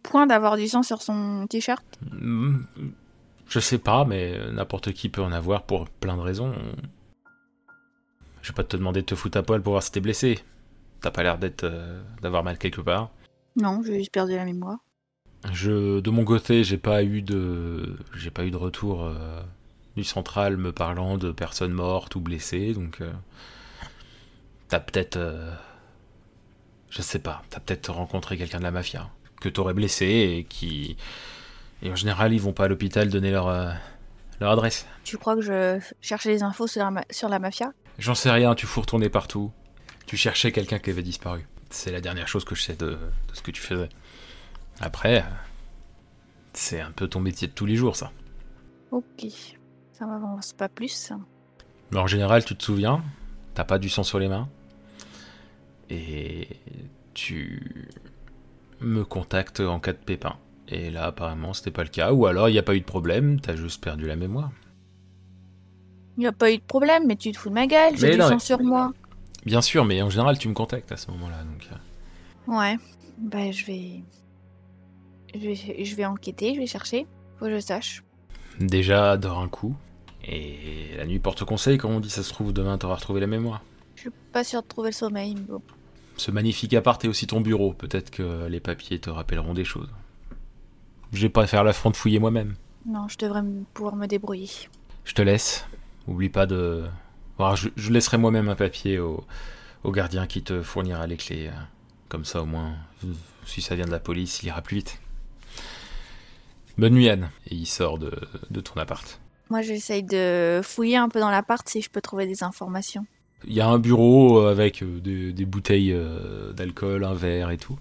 Point 0.08 0.26
d'avoir 0.26 0.56
du 0.56 0.66
sang 0.68 0.82
sur 0.82 1.02
son 1.02 1.46
t-shirt. 1.48 1.84
Hmm, 2.12 2.60
Je 3.46 3.60
sais 3.60 3.76
pas, 3.78 4.06
mais 4.06 4.38
n'importe 4.52 4.92
qui 4.92 5.10
peut 5.10 5.22
en 5.22 5.32
avoir 5.32 5.64
pour 5.64 5.86
plein 5.88 6.16
de 6.16 6.22
raisons. 6.22 6.54
Je 8.40 8.48
vais 8.48 8.54
pas 8.54 8.64
te 8.64 8.76
demander 8.76 9.02
de 9.02 9.06
te 9.06 9.14
foutre 9.14 9.36
à 9.36 9.42
poil 9.42 9.60
pour 9.60 9.74
voir 9.74 9.82
si 9.82 9.92
t'es 9.92 10.00
blessé. 10.00 10.38
T'as 11.02 11.10
pas 11.10 11.22
l'air 11.22 11.36
d'être 11.36 11.64
euh, 11.64 12.00
d'avoir 12.22 12.42
mal 12.42 12.56
quelque 12.56 12.80
part. 12.80 13.10
Non, 13.56 13.82
j'ai 13.84 13.98
juste 13.98 14.12
perdu 14.12 14.34
la 14.34 14.46
mémoire. 14.46 14.78
Je, 15.52 16.00
de 16.00 16.10
mon 16.10 16.24
côté, 16.24 16.64
j'ai 16.64 16.78
pas 16.78 17.02
eu 17.04 17.20
de, 17.20 17.96
j'ai 18.16 18.30
pas 18.30 18.44
eu 18.44 18.50
de 18.50 18.56
retour 18.56 19.04
euh, 19.04 19.42
du 19.94 20.04
central 20.04 20.56
me 20.56 20.72
parlant 20.72 21.18
de 21.18 21.30
personnes 21.32 21.72
mortes 21.72 22.16
ou 22.16 22.20
blessées, 22.20 22.72
donc 22.72 23.02
euh, 23.02 23.12
T'as 24.68 24.80
peut-être. 24.80 25.18
Je 26.90 27.02
sais 27.02 27.18
pas, 27.18 27.42
t'as 27.50 27.60
peut-être 27.60 27.92
rencontré 27.92 28.36
quelqu'un 28.38 28.58
de 28.58 28.64
la 28.64 28.70
mafia 28.70 29.10
que 29.40 29.48
t'aurais 29.48 29.74
blessé 29.74 30.06
et 30.06 30.44
qui. 30.44 30.96
Et 31.82 31.90
en 31.90 31.96
général, 31.96 32.32
ils 32.32 32.40
vont 32.40 32.52
pas 32.52 32.64
à 32.64 32.68
l'hôpital 32.68 33.08
donner 33.08 33.30
leur, 33.30 33.48
euh, 33.48 33.70
leur 34.40 34.50
adresse. 34.50 34.86
Tu 35.04 35.16
crois 35.16 35.36
que 35.36 35.42
je 35.42 35.78
cherchais 36.00 36.30
des 36.32 36.42
infos 36.42 36.66
sur 36.66 36.82
la, 36.82 36.90
ma- 36.90 37.04
sur 37.10 37.28
la 37.28 37.38
mafia? 37.38 37.72
J'en 37.98 38.14
sais 38.14 38.30
rien, 38.30 38.54
tu 38.54 38.66
fous 38.66 38.80
retourner 38.80 39.08
partout. 39.08 39.52
Tu 40.06 40.16
cherchais 40.16 40.52
quelqu'un 40.52 40.78
qui 40.78 40.90
avait 40.90 41.02
disparu. 41.02 41.46
C'est 41.70 41.92
la 41.92 42.00
dernière 42.00 42.28
chose 42.28 42.44
que 42.44 42.54
je 42.54 42.62
sais 42.62 42.76
de, 42.76 42.90
de 42.90 42.98
ce 43.34 43.42
que 43.42 43.50
tu 43.50 43.60
faisais. 43.60 43.88
Après, 44.80 45.18
euh, 45.18 45.26
c'est 46.52 46.80
un 46.80 46.90
peu 46.92 47.08
ton 47.08 47.20
métier 47.20 47.46
de 47.46 47.52
tous 47.52 47.66
les 47.66 47.76
jours, 47.76 47.94
ça. 47.94 48.10
Ok. 48.90 49.26
Ça 49.92 50.06
m'avance 50.06 50.52
pas 50.52 50.68
plus. 50.68 51.12
Mais 51.90 51.98
en 51.98 52.06
général, 52.06 52.44
tu 52.44 52.56
te 52.56 52.62
souviens, 52.64 53.02
t'as 53.54 53.64
pas 53.64 53.78
du 53.78 53.88
sang 53.88 54.02
sur 54.02 54.18
les 54.18 54.28
mains, 54.28 54.48
et 55.90 56.48
tu 57.14 57.88
me 58.80 59.04
contactes 59.04 59.60
en 59.60 59.80
cas 59.80 59.92
de 59.92 59.98
pépin. 59.98 60.36
Et 60.68 60.90
là, 60.90 61.04
apparemment, 61.06 61.54
c'était 61.54 61.70
pas 61.70 61.82
le 61.82 61.88
cas, 61.88 62.12
ou 62.12 62.26
alors 62.26 62.48
il 62.48 62.52
n'y 62.52 62.58
a 62.58 62.62
pas 62.62 62.74
eu 62.74 62.80
de 62.80 62.84
problème, 62.84 63.40
t'as 63.40 63.56
juste 63.56 63.82
perdu 63.82 64.06
la 64.06 64.16
mémoire. 64.16 64.50
Il 66.18 66.26
a 66.26 66.32
pas 66.32 66.50
eu 66.52 66.58
de 66.58 66.62
problème, 66.62 67.06
mais 67.06 67.16
tu 67.16 67.30
te 67.32 67.38
fous 67.38 67.48
de 67.48 67.54
ma 67.54 67.66
gueule. 67.66 67.96
J'ai 67.96 68.10
du 68.16 68.20
sang 68.20 68.38
sur 68.38 68.60
moi. 68.62 68.92
Bien 69.46 69.62
sûr, 69.62 69.84
mais 69.84 70.02
en 70.02 70.10
général, 70.10 70.36
tu 70.38 70.48
me 70.48 70.54
contactes 70.54 70.90
à 70.92 70.96
ce 70.96 71.10
moment-là, 71.12 71.42
donc. 71.44 71.68
euh, 71.72 72.52
Ouais. 72.58 72.76
Bah, 73.18 73.50
je 73.50 73.64
vais... 73.64 74.02
je 75.34 75.38
vais. 75.38 75.84
Je 75.84 75.94
vais 75.96 76.04
enquêter, 76.04 76.54
je 76.54 76.60
vais 76.60 76.66
chercher. 76.66 77.06
Faut 77.38 77.46
que 77.46 77.54
je 77.54 77.60
sache. 77.60 78.02
Déjà, 78.58 79.16
dors 79.16 79.38
un 79.38 79.48
coup, 79.48 79.76
et 80.24 80.96
la 80.96 81.06
nuit 81.06 81.20
porte 81.20 81.44
conseil, 81.44 81.78
comme 81.78 81.92
on 81.92 82.00
dit, 82.00 82.10
ça 82.10 82.22
se 82.24 82.32
trouve, 82.32 82.52
demain 82.52 82.76
t'auras 82.78 82.96
retrouvé 82.96 83.20
la 83.20 83.28
mémoire. 83.28 83.62
Je 83.94 84.02
suis 84.02 84.10
pas 84.32 84.42
sûre 84.44 84.62
de 84.62 84.66
trouver 84.68 84.88
le 84.90 84.94
sommeil. 84.94 85.34
mais 85.34 85.40
bon. 85.42 85.62
Ce 86.18 86.32
magnifique 86.32 86.74
appart 86.74 87.02
est 87.04 87.08
aussi 87.08 87.28
ton 87.28 87.40
bureau, 87.40 87.72
peut-être 87.72 88.10
que 88.10 88.46
les 88.46 88.58
papiers 88.58 88.98
te 88.98 89.08
rappelleront 89.08 89.54
des 89.54 89.64
choses. 89.64 89.88
J'ai 91.12 91.28
pas 91.28 91.44
à 91.44 91.46
faire 91.46 91.62
l'affront 91.62 91.90
de 91.90 91.96
fouiller 91.96 92.18
moi-même. 92.18 92.56
Non, 92.86 93.06
je 93.08 93.16
devrais 93.16 93.42
pouvoir 93.72 93.94
me 93.94 94.06
débrouiller. 94.06 94.50
Je 95.04 95.14
te 95.14 95.22
laisse. 95.22 95.64
Oublie 96.08 96.28
pas 96.28 96.46
de. 96.46 96.84
Bon, 97.38 97.54
je, 97.54 97.68
je 97.76 97.92
laisserai 97.92 98.18
moi-même 98.18 98.48
un 98.48 98.56
papier 98.56 98.98
au, 98.98 99.24
au 99.84 99.92
gardien 99.92 100.26
qui 100.26 100.42
te 100.42 100.60
fournira 100.60 101.06
les 101.06 101.16
clés. 101.16 101.50
Comme 102.08 102.24
ça, 102.24 102.42
au 102.42 102.46
moins, 102.46 102.74
si 103.46 103.62
ça 103.62 103.76
vient 103.76 103.86
de 103.86 103.90
la 103.90 104.00
police, 104.00 104.42
il 104.42 104.46
ira 104.46 104.60
plus 104.60 104.78
vite. 104.78 105.00
Bonne 106.78 106.94
nuit, 106.94 107.08
Anne. 107.08 107.30
Et 107.46 107.54
il 107.54 107.66
sort 107.66 107.98
de, 107.98 108.12
de 108.50 108.60
ton 108.60 108.74
appart. 108.80 109.20
Moi, 109.50 109.62
j'essaye 109.62 110.02
de 110.02 110.60
fouiller 110.64 110.96
un 110.96 111.08
peu 111.08 111.20
dans 111.20 111.30
l'appart 111.30 111.66
si 111.68 111.80
je 111.80 111.90
peux 111.90 112.00
trouver 112.00 112.26
des 112.26 112.42
informations. 112.42 113.06
Il 113.46 113.52
y 113.52 113.60
a 113.60 113.68
un 113.68 113.78
bureau 113.78 114.40
euh, 114.40 114.50
avec 114.50 114.82
euh, 114.82 115.00
des, 115.00 115.32
des 115.32 115.44
bouteilles 115.46 115.92
euh, 115.92 116.52
d'alcool, 116.52 117.04
un 117.04 117.14
verre 117.14 117.50
et 117.50 117.56
tout. 117.56 117.78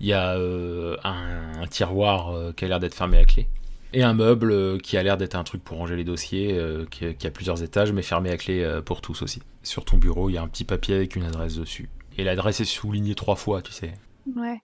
Il 0.00 0.06
y 0.06 0.12
a 0.12 0.36
euh, 0.36 0.96
un, 1.04 1.60
un 1.62 1.66
tiroir 1.66 2.30
euh, 2.30 2.52
qui 2.52 2.64
a 2.64 2.68
l'air 2.68 2.80
d'être 2.80 2.94
fermé 2.94 3.18
à 3.18 3.24
clé. 3.24 3.46
Et 3.92 4.02
un 4.02 4.12
meuble 4.14 4.50
euh, 4.52 4.78
qui 4.78 4.96
a 4.96 5.02
l'air 5.02 5.16
d'être 5.16 5.34
un 5.34 5.44
truc 5.44 5.62
pour 5.64 5.78
ranger 5.78 5.96
les 5.96 6.04
dossiers, 6.04 6.60
qui, 6.90 7.14
qui 7.14 7.26
a 7.26 7.30
plusieurs 7.30 7.62
étages, 7.62 7.92
mais 7.92 8.02
fermé 8.02 8.30
à 8.30 8.36
clé 8.36 8.80
pour 8.84 9.00
tous 9.00 9.22
aussi. 9.22 9.40
Sur 9.62 9.84
ton 9.84 9.96
bureau, 9.96 10.28
il 10.30 10.34
y 10.34 10.36
a 10.38 10.42
un 10.42 10.48
petit 10.48 10.64
papier 10.64 10.94
avec 10.96 11.16
une 11.16 11.24
adresse 11.24 11.54
dessus. 11.56 11.88
Et 12.18 12.24
l'adresse 12.24 12.60
est 12.60 12.64
soulignée 12.64 13.14
trois 13.14 13.36
fois, 13.36 13.62
tu 13.62 13.72
sais. 13.72 13.92
Ouais. 14.36 14.58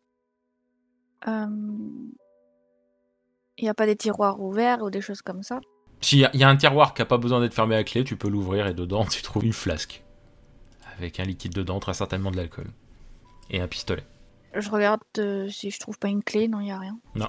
Il 3.56 3.62
n'y 3.62 3.68
a 3.68 3.74
pas 3.74 3.86
des 3.86 3.96
tiroirs 3.96 4.40
ouverts 4.40 4.82
ou 4.82 4.90
des 4.90 5.00
choses 5.00 5.22
comme 5.22 5.42
ça? 5.42 5.60
S'il 6.00 6.18
y, 6.18 6.24
a- 6.24 6.30
il 6.34 6.40
y 6.40 6.44
a 6.44 6.48
un 6.48 6.56
tiroir 6.56 6.92
qui 6.92 7.02
a 7.02 7.06
pas 7.06 7.16
besoin 7.18 7.40
d'être 7.40 7.54
fermé 7.54 7.76
à 7.76 7.84
clé, 7.84 8.04
tu 8.04 8.16
peux 8.16 8.28
l'ouvrir 8.28 8.66
et 8.66 8.74
dedans, 8.74 9.04
tu 9.10 9.22
trouves 9.22 9.44
une 9.44 9.52
flasque. 9.52 10.02
Avec 10.98 11.18
un 11.20 11.24
liquide 11.24 11.52
dedans, 11.54 11.80
très 11.80 11.94
certainement 11.94 12.30
de 12.30 12.36
l'alcool. 12.36 12.66
Et 13.50 13.60
un 13.60 13.68
pistolet. 13.68 14.04
Je 14.54 14.70
regarde 14.70 15.00
euh, 15.18 15.48
si 15.48 15.70
je 15.70 15.78
trouve 15.80 15.98
pas 15.98 16.08
une 16.08 16.22
clé. 16.22 16.48
Non, 16.48 16.60
il 16.60 16.70
a 16.70 16.78
rien. 16.78 16.98
Non. 17.14 17.28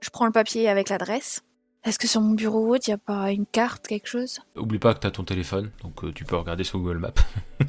Je 0.00 0.10
prends 0.10 0.26
le 0.26 0.32
papier 0.32 0.68
avec 0.68 0.88
l'adresse. 0.90 1.42
Est-ce 1.84 1.98
que 1.98 2.06
sur 2.06 2.20
mon 2.20 2.34
bureau, 2.34 2.74
il 2.76 2.80
n'y 2.86 2.92
a 2.92 2.98
pas 2.98 3.30
une 3.32 3.46
carte, 3.46 3.86
quelque 3.86 4.08
chose? 4.08 4.40
Oublie 4.56 4.78
pas 4.78 4.94
que 4.94 4.98
t'as 5.00 5.10
ton 5.10 5.24
téléphone, 5.24 5.70
donc 5.82 6.04
euh, 6.04 6.12
tu 6.12 6.24
peux 6.24 6.36
regarder 6.36 6.64
sur 6.64 6.78
Google 6.80 6.98
Maps. 6.98 7.12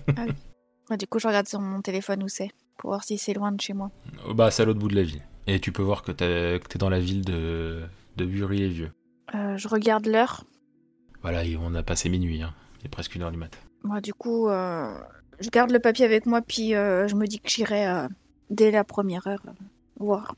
Ouais, 0.90 0.98
Du 0.98 1.06
coup, 1.06 1.20
je 1.20 1.28
regarde 1.28 1.48
sur 1.48 1.60
mon 1.62 1.82
téléphone 1.82 2.24
où 2.24 2.28
c'est. 2.28 2.50
Pour 2.78 2.90
voir 2.90 3.04
si 3.04 3.18
c'est 3.20 3.34
loin 3.34 3.52
de 3.52 3.62
chez 3.62 3.74
moi. 3.74 3.92
Euh, 4.28 4.34
Bah, 4.34 4.50
c'est 4.52 4.64
à 4.64 4.66
l'autre 4.66 4.80
bout 4.80 4.88
de 4.88 4.96
la 4.96 5.04
ville. 5.04 5.22
Et 5.46 5.60
tu 5.60 5.72
peux 5.72 5.84
voir 5.84 6.02
que 6.02 6.12
t'es 6.12 6.60
dans 6.80 6.90
la 6.90 7.00
ville 7.00 7.24
de, 7.24 7.84
de 8.18 8.26
Bury-les-Vieux. 8.26 8.92
Euh, 9.36 9.56
je 9.58 9.68
regarde 9.68 10.08
l'heure. 10.08 10.44
Voilà, 11.22 11.44
et 11.46 11.56
on 11.58 11.76
a 11.76 11.84
passé 11.84 12.10
minuit, 12.10 12.42
hein. 12.42 12.54
Il 12.82 12.88
est 12.88 12.90
presque 12.90 13.14
une 13.16 13.22
heure 13.22 13.32
du 13.32 13.38
mat. 13.38 13.56
Moi, 13.84 14.02
du 14.02 14.14
coup, 14.14 14.48
euh, 14.50 14.92
je 15.40 15.50
garde 15.50 15.72
le 15.72 15.80
papier 15.80 16.06
avec 16.06 16.26
moi, 16.26 16.42
puis 16.42 16.76
euh, 16.76 17.08
je 17.08 17.16
me 17.16 17.26
dis 17.28 17.40
que 17.40 17.50
j'irai 17.50 17.88
euh, 17.88 18.08
dès 18.50 18.72
la 18.72 18.84
première 18.84 19.26
heure 19.28 19.42
euh, 19.48 19.52
voir. 20.00 20.36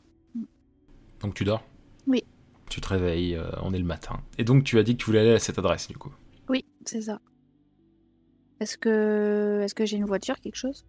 Donc 1.22 1.34
tu 1.34 1.44
dors? 1.44 1.64
Oui. 2.08 2.24
Tu 2.70 2.82
te 2.82 2.88
réveilles, 2.88 3.36
euh, 3.36 3.50
on 3.62 3.74
est 3.74 3.80
le 3.80 3.86
matin. 3.86 4.20
Et 4.38 4.44
donc 4.44 4.64
tu 4.64 4.80
as 4.80 4.84
dit 4.84 4.94
que 4.96 5.00
tu 5.02 5.06
voulais 5.08 5.20
aller 5.20 5.34
à 5.34 5.40
cette 5.40 5.60
adresse, 5.60 5.88
du 5.88 5.98
coup? 5.98 6.12
Oui, 6.50 6.66
c'est 6.86 7.02
ça. 7.02 7.20
Est-ce 8.60 8.78
que, 8.78 9.62
est-ce 9.64 9.74
que 9.76 9.86
j'ai 9.86 9.98
une 9.98 10.06
voiture, 10.06 10.40
quelque 10.40 10.56
chose? 10.56 10.86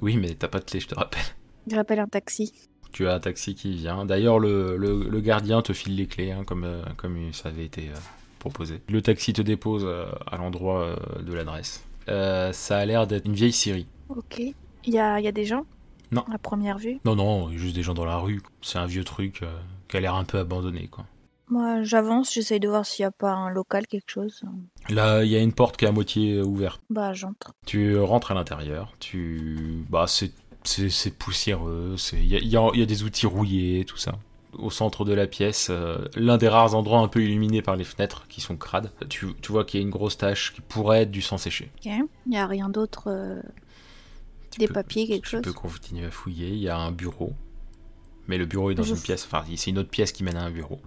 Oui, 0.00 0.16
mais 0.16 0.34
t'as 0.34 0.48
pas 0.48 0.60
de 0.60 0.64
clé, 0.64 0.80
je 0.80 0.88
te 0.88 0.94
rappelle. 0.94 1.22
J'appelle 1.66 2.00
un 2.00 2.06
taxi. 2.06 2.52
Tu 2.92 3.06
as 3.08 3.14
un 3.14 3.20
taxi 3.20 3.54
qui 3.54 3.74
vient. 3.74 4.04
D'ailleurs, 4.06 4.38
le, 4.38 4.76
le- 4.76 5.08
le 5.08 5.20
gardien 5.20 5.62
te 5.62 5.72
file 5.72 5.96
les 5.96 6.06
clés, 6.06 6.30
hein, 6.30 6.44
comme, 6.44 6.66
comme 6.96 7.32
ça 7.32 7.48
avait 7.48 7.64
été 7.64 7.90
proposé. 8.38 8.80
Le 8.88 9.02
taxi 9.02 9.32
te 9.32 9.42
dépose 9.42 9.84
à 10.26 10.36
l'endroit 10.36 10.96
de 11.20 11.32
l'adresse. 11.32 11.84
Euh, 12.08 12.52
ça 12.52 12.78
a 12.78 12.84
l'air 12.84 13.06
d'être 13.06 13.26
une 13.26 13.34
vieille 13.34 13.52
Syrie. 13.52 13.86
Ok. 14.08 14.40
Il 14.40 14.92
y 14.94 14.98
a, 14.98 15.20
y 15.20 15.28
a 15.28 15.32
des 15.32 15.44
gens? 15.44 15.64
Non. 16.10 16.24
À 16.32 16.38
première 16.38 16.78
vue? 16.78 17.00
Non, 17.04 17.16
non, 17.16 17.50
juste 17.52 17.74
des 17.74 17.82
gens 17.82 17.94
dans 17.94 18.04
la 18.04 18.18
rue. 18.18 18.42
C'est 18.62 18.78
un 18.78 18.86
vieux 18.86 19.04
truc 19.04 19.40
euh, 19.42 19.58
qui 19.88 19.96
a 19.96 20.00
l'air 20.00 20.14
un 20.14 20.24
peu 20.24 20.38
abandonné, 20.38 20.88
quoi. 20.88 21.06
Moi, 21.48 21.82
j'avance, 21.82 22.32
j'essaye 22.32 22.60
de 22.60 22.68
voir 22.68 22.86
s'il 22.86 23.02
n'y 23.02 23.08
a 23.08 23.10
pas 23.10 23.32
un 23.32 23.50
local, 23.50 23.86
quelque 23.86 24.10
chose. 24.10 24.42
Là, 24.88 25.24
il 25.24 25.30
y 25.30 25.36
a 25.36 25.40
une 25.40 25.52
porte 25.52 25.76
qui 25.76 25.84
est 25.84 25.88
à 25.88 25.92
moitié 25.92 26.34
euh, 26.36 26.44
ouverte. 26.44 26.80
Bah, 26.90 27.12
j'entre. 27.12 27.52
Tu 27.66 27.98
rentres 27.98 28.30
à 28.32 28.34
l'intérieur, 28.34 28.92
tu... 28.98 29.84
Bah, 29.90 30.06
c'est, 30.06 30.32
c'est, 30.64 30.88
c'est 30.88 31.10
poussiéreux. 31.10 31.96
Il 32.14 32.26
y 32.26 32.36
a, 32.36 32.38
y 32.38 32.56
a- 32.56 32.70
y 32.74 32.82
a 32.82 32.86
des 32.86 33.02
outils 33.02 33.26
rouillés, 33.26 33.84
tout 33.84 33.98
ça. 33.98 34.12
Au 34.58 34.70
centre 34.70 35.04
de 35.04 35.12
la 35.12 35.26
pièce, 35.26 35.68
euh, 35.70 35.98
l'un 36.16 36.36
des 36.38 36.48
rares 36.48 36.74
endroits 36.74 37.00
un 37.00 37.08
peu 37.08 37.22
illuminés 37.22 37.62
par 37.62 37.76
les 37.76 37.84
fenêtres 37.84 38.26
qui 38.28 38.40
sont 38.40 38.56
crades, 38.56 38.92
tu, 39.08 39.34
tu 39.42 39.52
vois 39.52 39.64
qu'il 39.64 39.80
y 39.80 39.82
a 39.82 39.86
une 39.86 39.90
grosse 39.90 40.16
tache 40.16 40.52
qui 40.54 40.60
pourrait 40.60 41.02
être 41.02 41.10
du 41.10 41.22
sang 41.22 41.38
séché. 41.38 41.70
Ok. 41.76 41.86
Il 41.86 42.30
n'y 42.30 42.38
a 42.38 42.46
rien 42.46 42.68
d'autre. 42.68 43.04
euh, 43.08 43.40
Des 44.58 44.66
peux- 44.68 44.74
papiers, 44.74 45.06
quelque 45.08 45.24
tu 45.24 45.30
chose? 45.30 45.42
peux 45.42 45.52
continuer 45.52 46.06
à 46.06 46.10
fouiller, 46.10 46.48
il 46.48 46.58
y 46.58 46.68
a 46.68 46.78
un 46.78 46.92
bureau. 46.92 47.32
Mais 48.28 48.38
le 48.38 48.46
bureau 48.46 48.70
est 48.70 48.74
dans 48.74 48.82
Je 48.84 48.90
une 48.92 48.96
f- 48.96 49.02
pièce, 49.02 49.24
enfin, 49.26 49.44
c'est 49.56 49.70
une 49.70 49.78
autre 49.78 49.90
pièce 49.90 50.12
qui 50.12 50.22
mène 50.24 50.36
à 50.36 50.44
un 50.44 50.50
bureau. 50.50 50.80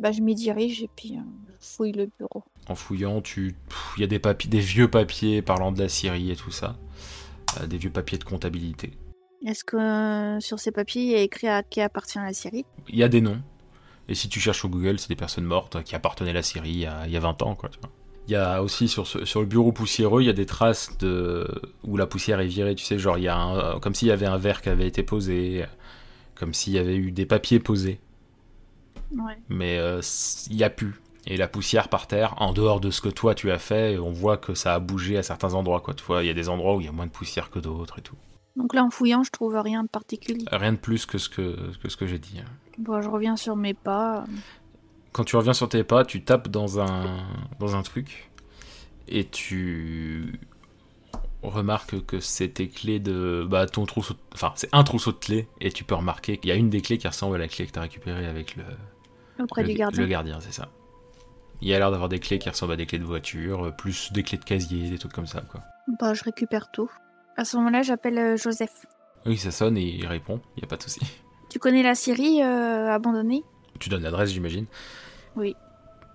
Bah, 0.00 0.12
je 0.12 0.20
m'y 0.20 0.34
dirige 0.34 0.82
et 0.82 0.90
puis 0.96 1.16
euh, 1.16 1.20
je 1.60 1.66
fouille 1.66 1.92
le 1.92 2.08
bureau. 2.18 2.44
En 2.68 2.74
fouillant, 2.74 3.20
tu, 3.20 3.54
pff, 3.68 3.92
il 3.96 4.00
y 4.00 4.04
a 4.04 4.06
des 4.06 4.18
papiers, 4.18 4.48
des 4.50 4.60
vieux 4.60 4.88
papiers 4.88 5.42
parlant 5.42 5.72
de 5.72 5.78
la 5.80 5.88
Syrie 5.88 6.30
et 6.30 6.36
tout 6.36 6.50
ça, 6.50 6.76
Euh, 7.60 7.66
des 7.66 7.76
vieux 7.78 7.90
papiers 7.90 8.18
de 8.18 8.24
comptabilité. 8.24 8.92
Est-ce 9.46 9.64
que 9.64 9.76
euh, 9.76 10.40
sur 10.40 10.58
ces 10.58 10.70
papiers, 10.72 11.02
il 11.02 11.10
y 11.10 11.14
a 11.14 11.20
écrit 11.20 11.48
à 11.48 11.62
qui 11.62 11.80
appartient 11.80 12.18
la 12.18 12.32
Syrie 12.32 12.64
Il 12.88 12.96
y 12.96 13.02
a 13.02 13.08
des 13.08 13.20
noms. 13.20 13.40
Et 14.08 14.14
si 14.14 14.28
tu 14.28 14.40
cherches 14.40 14.58
sur 14.58 14.68
Google, 14.68 14.98
c'est 14.98 15.08
des 15.08 15.16
personnes 15.16 15.44
mortes 15.44 15.82
qui 15.82 15.94
appartenaient 15.94 16.30
à 16.30 16.34
la 16.34 16.42
Syrie 16.42 16.70
il 16.70 16.78
y 16.80 16.86
a, 16.86 17.06
il 17.06 17.12
y 17.12 17.16
a 17.16 17.20
20 17.20 17.42
ans, 17.42 17.54
quoi. 17.54 17.68
tu 17.68 17.78
vois. 17.80 17.90
Il 18.26 18.32
y 18.32 18.36
a 18.36 18.62
aussi 18.62 18.88
sur, 18.88 19.06
ce- 19.06 19.24
sur 19.26 19.40
le 19.40 19.46
bureau 19.46 19.70
poussiéreux, 19.72 20.22
il 20.22 20.26
y 20.26 20.30
a 20.30 20.34
des 20.34 20.46
traces 20.46 20.96
de 20.98 21.46
où 21.82 21.96
la 21.98 22.06
poussière 22.06 22.40
est 22.40 22.46
virée. 22.46 22.74
Tu 22.74 22.84
sais, 22.84 22.98
genre 22.98 23.18
il 23.18 23.24
y 23.24 23.28
a 23.28 23.36
un- 23.36 23.80
comme 23.80 23.94
s'il 23.94 24.08
y 24.08 24.12
avait 24.12 24.24
un 24.26 24.38
verre 24.38 24.62
qui 24.62 24.70
avait 24.70 24.86
été 24.86 25.02
posé, 25.02 25.64
comme 26.34 26.54
s'il 26.54 26.72
y 26.72 26.78
avait 26.78 26.96
eu 26.96 27.12
des 27.12 27.26
papiers 27.26 27.60
posés, 27.60 28.00
Ouais. 29.12 29.36
mais 29.50 29.78
euh, 29.78 30.00
il 30.50 30.56
y 30.56 30.64
a 30.64 30.70
plus. 30.70 30.94
Et 31.26 31.36
la 31.36 31.48
poussière 31.48 31.88
par 31.88 32.06
terre, 32.06 32.34
en 32.38 32.52
dehors 32.52 32.80
de 32.80 32.90
ce 32.90 33.00
que 33.02 33.08
toi 33.10 33.34
tu 33.34 33.50
as 33.50 33.58
fait, 33.58 33.98
on 33.98 34.10
voit 34.12 34.36
que 34.38 34.54
ça 34.54 34.74
a 34.74 34.78
bougé 34.78 35.16
à 35.18 35.22
certains 35.22 35.52
endroits, 35.54 35.80
quoi. 35.80 35.92
Tu 35.94 36.04
vois, 36.04 36.22
il 36.22 36.26
y 36.26 36.30
a 36.30 36.34
des 36.34 36.48
endroits 36.50 36.76
où 36.76 36.80
il 36.80 36.86
y 36.86 36.88
a 36.88 36.92
moins 36.92 37.06
de 37.06 37.10
poussière 37.10 37.50
que 37.50 37.58
d'autres 37.58 37.98
et 37.98 38.02
tout. 38.02 38.16
Donc 38.56 38.74
là, 38.74 38.84
en 38.84 38.90
fouillant, 38.90 39.22
je 39.24 39.30
trouve 39.30 39.56
rien 39.56 39.82
de 39.82 39.88
particulier. 39.88 40.44
Rien 40.50 40.72
de 40.72 40.78
plus 40.78 41.06
que 41.06 41.18
ce 41.18 41.28
que, 41.28 41.76
que 41.82 41.88
ce 41.88 41.96
que 41.96 42.06
j'ai 42.06 42.18
dit. 42.18 42.38
hein. 42.40 42.48
Bon, 42.78 43.00
je 43.00 43.08
reviens 43.08 43.36
sur 43.36 43.56
mes 43.56 43.74
pas. 43.74 44.24
quand 45.12 45.24
tu 45.24 45.36
reviens 45.36 45.52
sur 45.54 45.68
tes 45.68 45.84
pas, 45.84 46.04
tu 46.04 46.22
tapes 46.24 46.48
dans 46.48 46.80
un, 46.80 47.24
dans 47.58 47.74
un 47.76 47.82
truc 47.82 48.30
et 49.08 49.24
tu 49.24 50.38
remarques 51.42 52.04
que 52.06 52.20
c'est 52.20 52.48
tes 52.48 52.68
clés 52.68 53.00
de. 53.00 53.46
Bah, 53.48 53.66
ton 53.66 53.86
trousseau. 53.86 54.14
Enfin, 54.32 54.52
c'est 54.56 54.68
un 54.72 54.82
trousseau 54.84 55.12
de 55.12 55.18
clés 55.18 55.48
et 55.60 55.70
tu 55.70 55.84
peux 55.84 55.94
remarquer 55.94 56.38
qu'il 56.38 56.48
y 56.48 56.52
a 56.52 56.56
une 56.56 56.70
des 56.70 56.80
clés 56.80 56.98
qui 56.98 57.06
ressemble 57.08 57.34
à 57.36 57.38
la 57.38 57.48
clé 57.48 57.66
que 57.66 57.72
tu 57.72 57.78
as 57.78 57.82
récupérée 57.82 58.26
avec 58.26 58.56
le, 58.56 58.64
Auprès 59.42 59.62
le, 59.62 59.68
du 59.68 59.74
gardien. 59.74 60.00
le 60.00 60.06
gardien, 60.08 60.38
c'est 60.40 60.52
ça. 60.52 60.68
Il 61.60 61.68
y 61.68 61.74
a 61.74 61.78
l'air 61.78 61.90
d'avoir 61.90 62.08
des 62.08 62.18
clés 62.18 62.38
qui 62.38 62.48
ressemblent 62.48 62.72
à 62.72 62.76
des 62.76 62.86
clés 62.86 62.98
de 62.98 63.04
voiture, 63.04 63.66
euh, 63.66 63.70
plus 63.70 64.12
des 64.12 64.22
clés 64.22 64.38
de 64.38 64.44
casier, 64.44 64.90
des 64.90 64.98
trucs 64.98 65.12
comme 65.12 65.26
ça, 65.26 65.40
quoi. 65.42 65.60
Bah, 66.00 66.12
je 66.14 66.22
récupère 66.24 66.70
tout. 66.72 66.90
À 67.36 67.44
ce 67.44 67.56
moment-là, 67.56 67.82
j'appelle 67.82 68.18
euh, 68.18 68.36
Joseph. 68.36 68.86
Oui, 69.26 69.36
ça 69.36 69.50
sonne 69.50 69.76
et 69.76 69.82
il 69.82 70.06
répond, 70.06 70.40
il 70.56 70.60
n'y 70.60 70.64
a 70.64 70.68
pas 70.68 70.76
de 70.76 70.82
souci. 70.82 71.00
Tu 71.50 71.60
connais 71.60 71.84
la 71.84 71.94
Syrie 71.94 72.42
euh, 72.42 72.90
abandonnée? 72.90 73.44
Tu 73.78 73.88
donnes 73.88 74.02
l'adresse, 74.02 74.30
j'imagine? 74.30 74.66
Oui. 75.36 75.54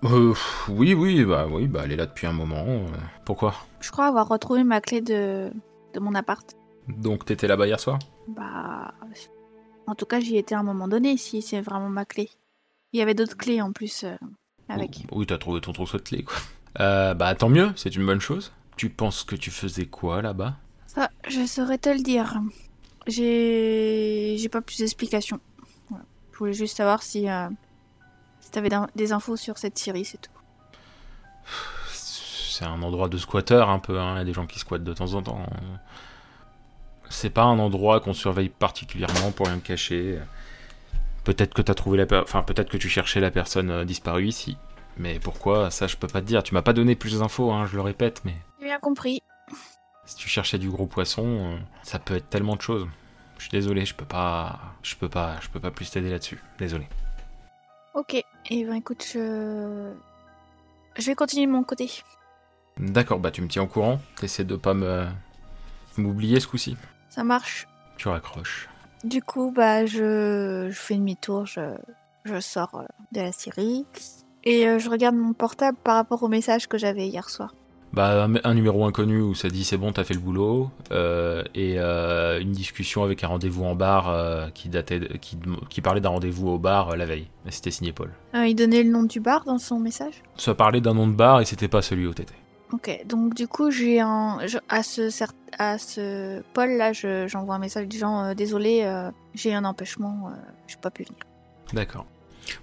Euh, 0.03 0.33
oui, 0.67 0.93
oui, 0.93 1.23
bah 1.23 1.47
oui, 1.49 1.65
bah 1.67 1.81
elle 1.85 1.93
est 1.93 1.95
là 1.95 2.07
depuis 2.07 2.27
un 2.27 2.33
moment. 2.33 2.65
euh. 2.67 2.85
Pourquoi? 3.23 3.53
Je 3.79 3.89
crois 3.89 4.07
avoir 4.07 4.27
retrouvé 4.27 4.65
ma 4.65 4.81
clé 4.81 4.99
de 4.99 5.49
de 5.93 5.99
mon 6.01 6.13
appart. 6.13 6.57
Donc 6.89 7.23
t'étais 7.23 7.47
là-bas 7.47 7.67
hier 7.67 7.79
soir? 7.79 7.99
Bah, 8.27 8.93
en 9.87 9.95
tout 9.95 10.05
cas, 10.05 10.19
j'y 10.19 10.35
étais 10.35 10.55
à 10.55 10.59
un 10.59 10.63
moment 10.63 10.89
donné, 10.89 11.15
si 11.15 11.41
c'est 11.41 11.61
vraiment 11.61 11.89
ma 11.89 12.03
clé. 12.03 12.29
Il 12.91 12.99
y 12.99 13.01
avait 13.01 13.13
d'autres 13.13 13.37
clés 13.37 13.61
en 13.61 13.71
plus 13.71 14.03
avec. 14.67 15.05
Oui, 15.13 15.25
t'as 15.25 15.37
trouvé 15.37 15.61
ton 15.61 15.71
trousseau 15.71 15.99
de 15.99 16.03
clés, 16.03 16.23
quoi. 16.23 16.35
Bah 17.13 17.33
tant 17.35 17.49
mieux, 17.49 17.71
c'est 17.77 17.95
une 17.95 18.05
bonne 18.05 18.19
chose. 18.21 18.51
Tu 18.75 18.89
penses 18.89 19.23
que 19.23 19.35
tu 19.37 19.51
faisais 19.51 19.85
quoi 19.85 20.21
là-bas? 20.21 20.55
Ça, 20.99 21.09
je 21.29 21.45
saurais 21.45 21.77
te 21.77 21.87
le 21.87 22.01
dire. 22.01 22.41
J'ai, 23.07 24.35
j'ai 24.37 24.49
pas 24.49 24.59
plus 24.59 24.79
d'explications. 24.79 25.39
Voilà. 25.89 26.03
Je 26.33 26.37
voulais 26.37 26.51
juste 26.51 26.75
savoir 26.75 27.03
si, 27.03 27.29
euh, 27.29 27.47
si 28.41 28.51
t'avais 28.51 28.67
des 28.95 29.13
infos 29.13 29.37
sur 29.37 29.57
cette 29.57 29.79
série, 29.79 30.03
c'est 30.03 30.17
tout. 30.17 30.31
C'est 31.93 32.65
un 32.65 32.81
endroit 32.81 33.07
de 33.07 33.17
squatter 33.17 33.63
un 33.65 33.79
peu, 33.79 33.97
hein. 33.97 34.15
il 34.15 34.17
y 34.17 34.21
a 34.21 34.25
des 34.25 34.33
gens 34.33 34.45
qui 34.45 34.59
squattent 34.59 34.83
de 34.83 34.93
temps 34.93 35.13
en 35.13 35.23
temps. 35.23 35.45
C'est 37.09 37.29
pas 37.29 37.43
un 37.43 37.57
endroit 37.59 38.01
qu'on 38.01 38.13
surveille 38.13 38.49
particulièrement 38.49 39.31
pour 39.31 39.47
rien 39.47 39.59
cacher. 39.59 40.19
Peut-être 41.23 41.53
que 41.53 41.61
t'as 41.61 41.75
trouvé 41.75 41.97
la 41.97 42.07
per- 42.07 42.23
enfin 42.23 42.43
peut-être 42.43 42.69
que 42.69 42.75
tu 42.77 42.89
cherchais 42.89 43.21
la 43.21 43.31
personne 43.31 43.71
euh, 43.71 43.85
disparue 43.85 44.27
ici. 44.27 44.57
Mais 44.97 45.17
pourquoi? 45.19 45.71
Ça 45.71 45.87
je 45.87 45.95
peux 45.95 46.07
pas 46.07 46.19
te 46.19 46.25
dire. 46.25 46.43
Tu 46.43 46.53
m'as 46.53 46.61
pas 46.61 46.73
donné 46.73 46.95
plus 46.97 47.19
d'infos, 47.19 47.53
hein, 47.53 47.65
je 47.67 47.75
le 47.77 47.81
répète, 47.81 48.21
mais 48.25 48.35
J'ai 48.59 48.65
bien 48.65 48.79
compris. 48.79 49.21
Si 50.09 50.15
tu 50.15 50.27
cherchais 50.27 50.57
du 50.57 50.71
gros 50.71 50.87
poisson, 50.87 51.23
euh, 51.27 51.57
ça 51.83 51.99
peut 51.99 52.15
être 52.15 52.29
tellement 52.29 52.55
de 52.55 52.61
choses. 52.61 52.87
Je 53.37 53.43
suis 53.43 53.51
désolé, 53.51 53.85
je 53.85 53.93
peux 53.93 54.05
pas, 54.05 54.59
je 54.81 54.95
peux 54.95 55.07
pas, 55.07 55.35
je 55.39 55.49
peux 55.49 55.59
pas 55.59 55.69
plus 55.69 55.91
t'aider 55.91 56.09
là-dessus. 56.09 56.41
Désolé. 56.57 56.87
Ok. 57.93 58.15
Et 58.49 58.65
ben 58.65 58.73
écoute, 58.73 59.05
je, 59.13 59.93
je 60.97 61.05
vais 61.05 61.13
continuer 61.13 61.45
de 61.45 61.51
mon 61.51 61.63
côté. 61.63 61.91
D'accord, 62.79 63.19
bah 63.19 63.29
tu 63.29 63.43
me 63.43 63.47
tiens 63.47 63.61
au 63.61 63.67
courant. 63.67 64.01
T'essaies 64.15 64.45
de 64.45 64.55
pas 64.55 64.73
me 64.73 65.05
m'oublier 65.95 66.39
ce 66.39 66.47
coup-ci. 66.47 66.75
Ça 67.09 67.23
marche. 67.23 67.67
Tu 67.97 68.07
raccroches. 68.07 68.67
Du 69.03 69.21
coup, 69.21 69.51
bah, 69.51 69.85
je, 69.85 70.69
je 70.71 70.79
fais 70.79 70.95
demi-tour, 70.95 71.45
je, 71.45 71.77
je 72.25 72.39
sors 72.39 72.75
euh, 72.75 72.85
de 73.11 73.21
la 73.21 73.31
série 73.31 73.85
et 74.43 74.67
euh, 74.67 74.79
je 74.79 74.89
regarde 74.89 75.15
mon 75.15 75.33
portable 75.33 75.77
par 75.83 75.95
rapport 75.95 76.23
au 76.23 76.29
message 76.29 76.67
que 76.67 76.79
j'avais 76.79 77.07
hier 77.07 77.29
soir. 77.29 77.53
Bah, 77.91 78.25
un, 78.25 78.35
un 78.43 78.53
numéro 78.53 78.85
inconnu 78.85 79.19
où 79.19 79.33
ça 79.33 79.49
dit 79.49 79.63
c'est 79.63 79.77
bon, 79.77 79.91
t'as 79.91 80.03
fait 80.03 80.13
le 80.13 80.19
boulot, 80.19 80.69
euh, 80.91 81.43
et 81.55 81.75
euh, 81.79 82.39
une 82.39 82.51
discussion 82.51 83.03
avec 83.03 83.23
un 83.23 83.27
rendez-vous 83.27 83.63
en 83.65 83.73
bar 83.75 84.09
euh, 84.09 84.47
qui 84.53 84.69
datait, 84.69 84.99
de- 84.99 85.17
qui, 85.17 85.37
qui 85.69 85.81
parlait 85.81 85.99
d'un 85.99 86.09
rendez-vous 86.09 86.49
au 86.49 86.59
bar 86.59 86.95
la 86.95 87.05
veille. 87.07 87.27
C'était 87.49 87.71
signé 87.71 87.91
Paul. 87.91 88.11
Euh, 88.35 88.45
il 88.45 88.53
donnait 88.55 88.83
le 88.83 88.91
nom 88.91 89.03
du 89.03 89.19
bar 89.19 89.43
dans 89.45 89.57
son 89.57 89.79
message? 89.79 90.21
Ça 90.37 90.53
parlait 90.53 90.81
d'un 90.81 90.93
nom 90.93 91.07
de 91.07 91.13
bar 91.13 91.41
et 91.41 91.45
c'était 91.45 91.67
pas 91.67 91.81
celui 91.81 92.05
où 92.05 92.13
t'étais. 92.13 92.35
Ok, 92.71 93.03
donc 93.07 93.33
du 93.33 93.47
coup, 93.47 93.71
j'ai 93.71 93.99
un. 93.99 94.37
je- 94.45 94.59
à 94.69 94.83
ce, 94.83 95.09
cer- 95.09 95.31
à 95.57 95.79
ce 95.79 96.43
Paul 96.53 96.69
là, 96.77 96.93
je- 96.93 97.25
j'envoie 97.27 97.55
un 97.55 97.59
message 97.59 97.87
disant 97.87 98.35
Désolé, 98.35 98.87
j'ai 99.33 99.55
un 99.55 99.65
empêchement, 99.65 100.27
euh, 100.27 100.35
j'ai 100.67 100.77
pas 100.77 100.91
pu 100.91 101.03
venir. 101.05 101.21
D'accord. 101.73 102.05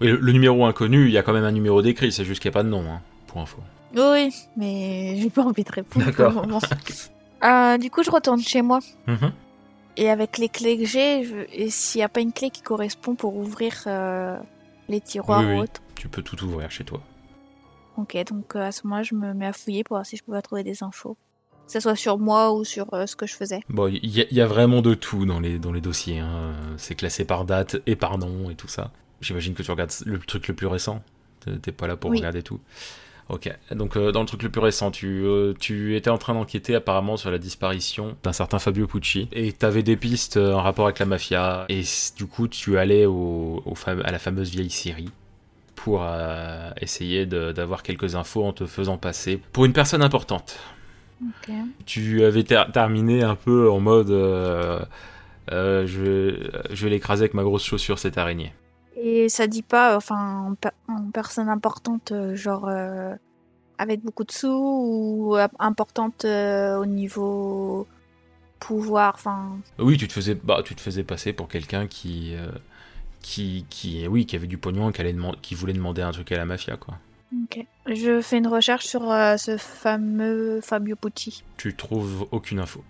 Oui, 0.00 0.06
le, 0.06 0.16
le 0.18 0.32
numéro 0.32 0.64
inconnu, 0.64 1.06
il 1.06 1.10
y 1.10 1.18
a 1.18 1.24
quand 1.24 1.32
même 1.32 1.42
un 1.44 1.50
numéro 1.50 1.82
d'écrit, 1.82 2.12
c'est 2.12 2.24
juste 2.24 2.40
qu'il 2.40 2.48
n'y 2.48 2.54
a 2.54 2.58
pas 2.58 2.62
de 2.62 2.68
nom, 2.68 2.84
hein, 2.88 3.00
pour 3.26 3.40
info. 3.40 3.58
Oui, 3.96 4.32
mais 4.56 5.16
j'ai 5.18 5.30
pas 5.30 5.42
envie 5.42 5.64
de 5.64 5.72
répondre 5.72 6.06
D'accord. 6.06 6.46
Euh, 7.44 7.76
du 7.78 7.90
coup, 7.90 8.02
je 8.02 8.10
retourne 8.10 8.40
chez 8.40 8.62
moi. 8.62 8.80
Mhm. 9.06 9.30
Et 9.98 10.08
avec 10.10 10.38
les 10.38 10.48
clés 10.48 10.78
que 10.78 10.84
j'ai, 10.86 11.22
je- 11.24 11.46
et 11.52 11.68
s'il 11.70 11.98
n'y 12.00 12.02
a 12.04 12.08
pas 12.08 12.20
une 12.20 12.32
clé 12.32 12.50
qui 12.50 12.62
correspond 12.62 13.14
pour 13.14 13.36
ouvrir 13.36 13.74
euh, 13.86 14.38
les 14.88 15.00
tiroirs 15.02 15.40
Oui, 15.40 15.46
ou 15.46 15.50
oui. 15.50 15.58
autre. 15.60 15.80
Tu 15.94 16.08
peux 16.08 16.22
tout 16.22 16.42
ouvrir 16.44 16.70
chez 16.70 16.84
toi. 16.84 17.00
Ok, 17.98 18.16
donc 18.28 18.56
euh, 18.56 18.62
à 18.66 18.72
ce 18.72 18.86
moment-là, 18.86 19.02
je 19.02 19.14
me 19.14 19.32
mets 19.34 19.46
à 19.46 19.52
fouiller 19.52 19.84
pour 19.84 19.96
voir 19.96 20.06
si 20.06 20.16
je 20.16 20.24
peux 20.24 20.32
pas 20.32 20.42
trouver 20.42 20.64
des 20.64 20.82
infos. 20.82 21.16
Que 21.66 21.72
ce 21.72 21.80
soit 21.80 21.94
sur 21.96 22.18
moi 22.18 22.52
ou 22.54 22.64
sur 22.64 22.92
euh, 22.94 23.06
ce 23.06 23.16
que 23.16 23.26
je 23.26 23.34
faisais. 23.34 23.60
Bon, 23.68 23.86
il 23.88 24.04
y, 24.06 24.22
a- 24.22 24.26
il 24.30 24.36
y 24.36 24.40
a 24.40 24.46
vraiment 24.46 24.80
de 24.82 24.94
tout 24.94 25.26
dans 25.26 25.40
les, 25.40 25.58
dans 25.58 25.72
les 25.72 25.80
dossiers. 25.82 26.18
hein. 26.20 26.54
C'est 26.78 26.94
classé 26.94 27.24
par 27.26 27.44
date 27.44 27.76
et 27.86 27.96
par 27.96 28.16
nom 28.18 28.48
et 28.50 28.54
tout 28.54 28.68
ça. 28.68 28.90
J'imagine 29.20 29.52
que 29.54 29.62
tu 29.62 29.70
regardes 29.70 29.92
le 30.06 30.18
truc 30.20 30.48
le 30.48 30.54
plus 30.54 30.66
récent. 30.66 31.02
T'es- 31.44 31.58
T'es 31.58 31.72
pas 31.72 31.86
là 31.86 31.96
pour 31.96 32.10
Oui. 32.10 32.18
regarder 32.18 32.42
tout. 32.42 32.60
Ok, 33.28 33.52
donc 33.72 33.96
euh, 33.96 34.12
dans 34.12 34.20
le 34.20 34.26
truc 34.26 34.44
le 34.44 34.50
plus 34.50 34.60
récent, 34.60 34.92
tu, 34.92 35.24
euh, 35.24 35.52
tu 35.58 35.96
étais 35.96 36.10
en 36.10 36.18
train 36.18 36.34
d'enquêter 36.34 36.76
apparemment 36.76 37.16
sur 37.16 37.28
la 37.32 37.38
disparition 37.38 38.16
d'un 38.22 38.32
certain 38.32 38.60
Fabio 38.60 38.86
Pucci 38.86 39.28
et 39.32 39.52
t'avais 39.52 39.82
des 39.82 39.96
pistes 39.96 40.36
euh, 40.36 40.52
en 40.52 40.62
rapport 40.62 40.84
avec 40.84 41.00
la 41.00 41.06
mafia 41.06 41.64
et 41.68 41.82
du 42.16 42.26
coup 42.26 42.46
tu 42.46 42.78
allais 42.78 43.04
au, 43.04 43.64
à 44.04 44.12
la 44.12 44.18
fameuse 44.20 44.50
vieille 44.50 44.70
Syrie 44.70 45.10
pour 45.74 46.02
euh, 46.04 46.70
essayer 46.80 47.26
d'avoir 47.26 47.82
quelques 47.82 48.14
infos 48.14 48.44
en 48.44 48.52
te 48.52 48.64
faisant 48.64 48.96
passer 48.96 49.40
pour 49.52 49.64
une 49.64 49.72
personne 49.72 50.02
importante 50.02 50.60
Ok. 51.20 51.52
tu 51.84 52.22
avais 52.24 52.44
ter- 52.44 52.70
terminé 52.70 53.24
un 53.24 53.34
peu 53.34 53.68
en 53.70 53.80
mode 53.80 54.10
je 55.50 56.84
vais 56.84 56.90
l'écraser 56.90 57.22
avec 57.22 57.34
ma 57.34 57.42
grosse 57.42 57.64
chaussure 57.64 57.98
cette 57.98 58.18
araignée. 58.18 58.52
Et 58.98 59.28
ça 59.28 59.46
dit 59.46 59.62
pas, 59.62 59.92
euh, 59.92 59.96
enfin, 59.96 60.48
en, 60.50 60.54
pe- 60.54 60.74
en 60.88 61.10
personne 61.10 61.48
importante, 61.48 62.12
euh, 62.12 62.34
genre 62.34 62.66
euh, 62.68 63.14
avec 63.78 64.00
beaucoup 64.02 64.24
de 64.24 64.32
sous 64.32 64.48
ou 64.48 65.36
importante 65.58 66.24
euh, 66.24 66.78
au 66.78 66.86
niveau 66.86 67.86
pouvoir, 68.58 69.12
enfin. 69.14 69.58
Oui, 69.78 69.98
tu 69.98 70.08
te 70.08 70.14
faisais 70.14 70.34
bah 70.34 70.62
tu 70.64 70.74
te 70.74 70.80
faisais 70.80 71.04
passer 71.04 71.34
pour 71.34 71.46
quelqu'un 71.48 71.86
qui 71.86 72.34
euh, 72.36 72.50
qui 73.20 73.66
qui 73.68 74.08
oui, 74.08 74.24
qui 74.24 74.34
avait 74.34 74.46
du 74.46 74.56
pognon 74.56 74.88
et 74.88 74.92
qui 74.94 75.02
allait 75.02 75.14
qui 75.42 75.54
voulait 75.54 75.74
demander 75.74 76.00
un 76.00 76.12
truc 76.12 76.32
à 76.32 76.38
la 76.38 76.46
mafia 76.46 76.78
quoi. 76.78 76.94
Ok. 77.44 77.66
Je 77.86 78.22
fais 78.22 78.38
une 78.38 78.46
recherche 78.46 78.86
sur 78.86 79.02
ce 79.02 79.56
fameux 79.58 80.60
Fabio 80.62 80.96
Pucci. 80.96 81.44
Tu 81.58 81.74
trouves 81.76 82.26
aucune 82.30 82.60
info. 82.60 82.82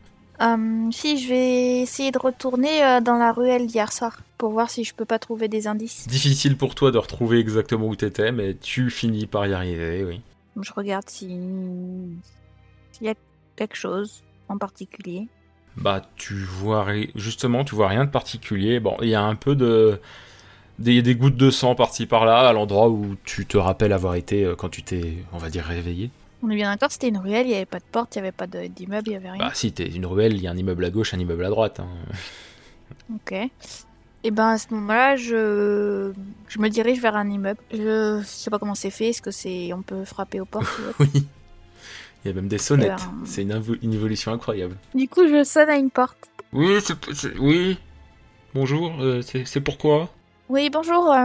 Si, 0.93 1.19
je 1.19 1.29
vais 1.29 1.81
essayer 1.81 2.13
de 2.13 2.19
retourner 2.19 3.01
dans 3.03 3.17
la 3.17 3.33
ruelle 3.33 3.67
d'hier 3.67 3.93
soir 3.93 4.21
pour 4.39 4.51
voir 4.51 4.71
si 4.71 4.85
je 4.85 4.95
peux 4.95 5.05
pas 5.05 5.19
trouver 5.19 5.49
des 5.49 5.67
indices. 5.67 6.07
Difficile 6.09 6.57
pour 6.57 6.75
toi 6.75 6.91
de 6.91 6.99
retrouver 6.99 7.39
exactement 7.39 7.87
où 7.87 7.97
t'étais, 7.97 8.33
mais 8.33 8.55
tu 8.55 8.91
finis 8.91 9.27
par 9.27 9.47
y 9.47 9.55
arriver, 9.55 10.05
oui. 10.05 10.21
Je 10.61 10.73
regarde 10.75 11.09
si 11.09 11.27
s'il 12.93 13.07
y 13.07 13.11
a 13.11 13.15
quelque 13.57 13.77
chose 13.77 14.23
en 14.49 14.57
particulier. 14.59 15.29
Bah, 15.77 16.01
tu 16.17 16.35
vois 16.35 16.87
justement, 17.15 17.65
tu 17.65 17.75
vois 17.75 17.89
rien 17.89 18.07
de 18.07 18.11
particulier. 18.11 18.81
Bon, 18.81 18.97
il 19.03 19.09
y 19.09 19.15
a 19.15 19.23
un 19.23 19.35
peu 19.35 19.55
de 19.55 20.01
des, 20.79 21.03
des 21.03 21.15
gouttes 21.15 21.37
de 21.37 21.51
sang 21.51 21.75
par-ci 21.75 22.07
par-là 22.07 22.49
à 22.49 22.53
l'endroit 22.53 22.89
où 22.89 23.17
tu 23.25 23.47
te 23.47 23.57
rappelles 23.57 23.93
avoir 23.93 24.15
été 24.15 24.45
euh, 24.45 24.55
quand 24.55 24.69
tu 24.69 24.83
t'es, 24.83 25.19
on 25.33 25.39
va 25.39 25.51
dire, 25.51 25.65
réveillé. 25.65 26.11
On 26.43 26.51
est 26.51 26.55
bien 26.55 26.71
d'accord, 26.71 26.91
c'était 26.93 27.09
une 27.09 27.19
ruelle, 27.19 27.47
il 27.47 27.51
n'y 27.51 27.55
avait 27.57 27.65
pas 27.65 27.79
de 27.79 27.85
porte, 27.91 28.15
il 28.17 28.19
n'y 28.21 28.29
avait 28.29 28.33
pas 28.37 28.47
d'immeuble, 28.47 29.09
il 29.09 29.11
n'y 29.11 29.17
avait 29.17 29.31
rien. 29.31 29.39
Bah, 29.39 29.53
si 29.55 29.73
t'es 29.73 29.89
une 29.89 30.05
ruelle, 30.07 30.35
il 30.35 30.43
y 30.43 30.47
a 30.47 30.51
un 30.51 30.57
immeuble 30.57 30.85
à 30.85 30.91
gauche, 30.91 31.15
un 31.15 31.19
immeuble 31.19 31.45
à 31.45 31.49
droite. 31.51 31.81
hein. 31.81 31.89
Ok. 33.15 33.35
Et 34.27 34.33
ben 34.33 34.49
à 34.49 34.59
ce 34.59 34.67
moment-là, 34.75 35.15
je... 35.15 36.13
je 36.49 36.59
me 36.59 36.69
dirige 36.69 37.01
vers 37.01 37.15
un 37.15 37.31
immeuble. 37.31 37.61
Je 37.73 38.21
sais 38.25 38.51
pas 38.51 38.59
comment 38.59 38.75
c'est 38.75 38.91
fait, 38.91 39.11
est-ce 39.11 39.23
que 39.23 39.31
c'est 39.31 39.73
on 39.73 39.83
peut 39.83 40.05
frapper 40.05 40.41
aux 40.41 40.45
portes 40.47 40.67
Oui. 40.99 41.09
Il 42.25 42.29
y 42.29 42.31
a 42.31 42.35
même 42.35 42.49
des 42.49 42.59
sonnettes. 42.59 42.91
Eh 42.99 43.05
ben- 43.21 43.25
C'est 43.25 43.43
une, 43.43 43.53
invo- 43.53 43.79
une 43.83 43.93
évolution 43.95 44.33
incroyable. 44.33 44.77
Du 44.97 45.07
coup, 45.09 45.29
je 45.29 45.45
sonne 45.45 45.69
à 45.69 45.77
une 45.77 45.91
porte. 45.91 46.19
Oui, 46.53 46.79
c'est, 46.83 46.97
c'est- 47.15 47.39
oui. 47.39 47.79
Bonjour, 48.53 48.93
euh, 49.01 49.23
c'est, 49.23 49.45
c'est 49.45 49.61
pourquoi? 49.61 50.11
Oui, 50.49 50.71
bonjour, 50.71 51.13
euh, 51.13 51.25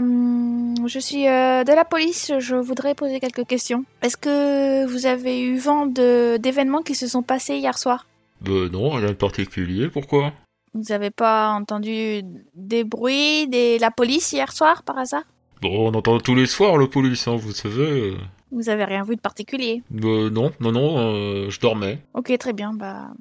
je 0.88 1.00
suis 1.00 1.28
euh, 1.28 1.64
de 1.64 1.72
la 1.74 1.86
police, 1.86 2.32
je 2.40 2.56
voudrais 2.56 2.94
poser 2.94 3.20
quelques 3.20 3.46
questions. 3.48 3.84
Est-ce 4.04 4.18
que 4.18 4.86
vous 4.86 5.06
avez 5.08 5.42
eu 5.42 5.58
vent 5.58 5.86
de... 5.88 6.38
d'événements 6.38 6.82
qui 6.84 6.94
se 6.94 7.08
sont 7.08 7.24
passés 7.24 7.56
hier 7.56 7.78
soir? 7.80 8.06
Bah 8.42 8.68
non, 8.72 8.90
rien 8.92 9.08
de 9.10 9.14
particulier, 9.14 9.90
pourquoi? 9.90 10.34
Vous 10.74 10.84
n'avez 10.90 11.12
pas 11.12 11.50
entendu 11.52 12.22
des 12.56 12.84
bruits 12.84 13.48
de 13.48 13.80
la 13.80 13.92
police 13.92 14.32
hier 14.32 14.52
soir 14.54 14.84
par 14.84 14.98
hasard? 14.98 15.24
Bon, 15.62 15.90
on 15.90 15.94
entend 15.94 16.20
tous 16.20 16.34
les 16.34 16.48
soirs 16.48 16.78
la 16.78 16.88
police, 16.88 17.28
hein, 17.28 17.36
vous 17.36 17.52
savez. 17.52 18.16
Vous 18.52 18.70
avez 18.70 18.86
rien 18.86 19.04
vu 19.04 19.16
de 19.16 19.22
particulier? 19.22 19.84
Bah 19.90 20.30
non, 20.32 20.52
non, 20.60 20.72
non, 20.72 20.98
euh, 20.98 21.50
je 21.50 21.60
dormais. 21.60 22.00
Ok, 22.14 22.36
très 22.38 22.54
bien, 22.54 22.74
bah... 22.74 23.12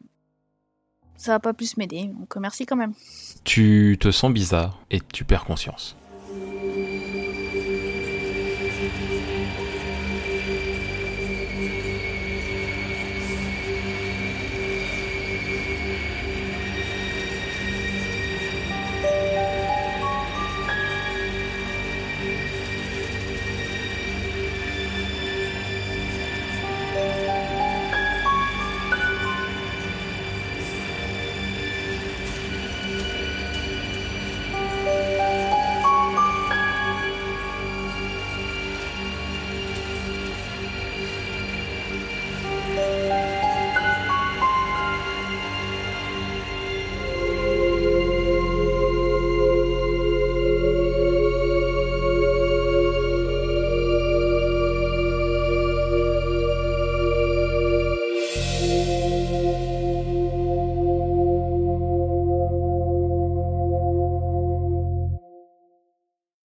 Ça 1.17 1.33
va 1.33 1.41
pas 1.41 1.53
plus 1.53 1.77
m'aider, 1.77 2.07
donc 2.07 2.35
merci 2.37 2.65
quand 2.65 2.77
même. 2.77 2.95
Tu 3.45 3.99
te 4.01 4.11
sens 4.11 4.33
bizarre 4.33 4.79
et 4.91 5.01
tu 5.13 5.25
perds 5.25 5.45
conscience. 5.45 5.95